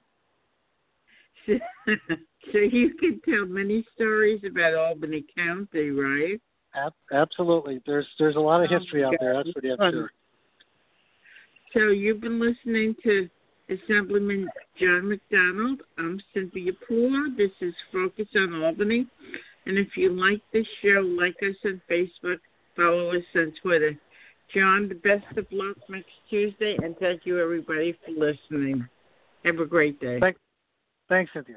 so, 1.47 1.55
so 2.53 2.59
you 2.59 2.95
can 2.95 3.21
tell 3.25 3.47
many 3.47 3.85
stories 3.95 4.43
about 4.45 4.75
Albany 4.75 5.25
County, 5.35 5.91
right? 5.91 6.41
Ab- 6.75 6.93
absolutely. 7.13 7.81
There's 7.87 8.07
there's 8.19 8.37
a 8.37 8.41
lot 8.41 8.63
of 8.63 8.71
Oh 8.71 8.79
history 8.79 9.05
out 9.05 9.15
there. 9.21 9.35
That's 9.35 9.51
for 9.51 9.61
damn 9.61 9.77
sure. 9.93 10.11
So 11.73 11.89
you've 11.89 12.21
been 12.21 12.41
listening 12.41 12.95
to 13.03 13.29
Assemblyman 13.71 14.49
John 14.79 15.09
McDonald. 15.09 15.81
I'm 15.99 16.21
Cynthia 16.35 16.73
Poole. 16.87 17.31
This 17.37 17.51
is 17.61 17.75
Focus 17.93 18.27
on 18.37 18.63
Albany. 18.63 19.07
And 19.67 19.79
if 19.79 19.97
you 19.97 20.13
like 20.13 20.43
this 20.53 20.67
show, 20.83 21.01
like 21.01 21.37
us 21.43 21.57
on 21.65 21.81
Facebook, 21.91 22.39
follow 22.77 23.15
us 23.15 23.23
on 23.37 23.53
Twitter. 23.63 23.97
John, 24.55 24.89
the 24.89 24.97
best 24.97 25.39
of 25.39 25.47
luck 25.51 25.77
next 25.89 26.11
Tuesday, 26.29 26.77
and 26.83 26.97
thank 26.99 27.23
you 27.25 27.41
everybody 27.41 27.97
for 28.05 28.13
listening. 28.13 28.87
Have 29.45 29.61
a 29.61 29.67
great 29.67 29.99
day. 30.01 30.19
Thank, 30.21 30.37
thanks, 31.09 31.33
Cynthia. 31.33 31.57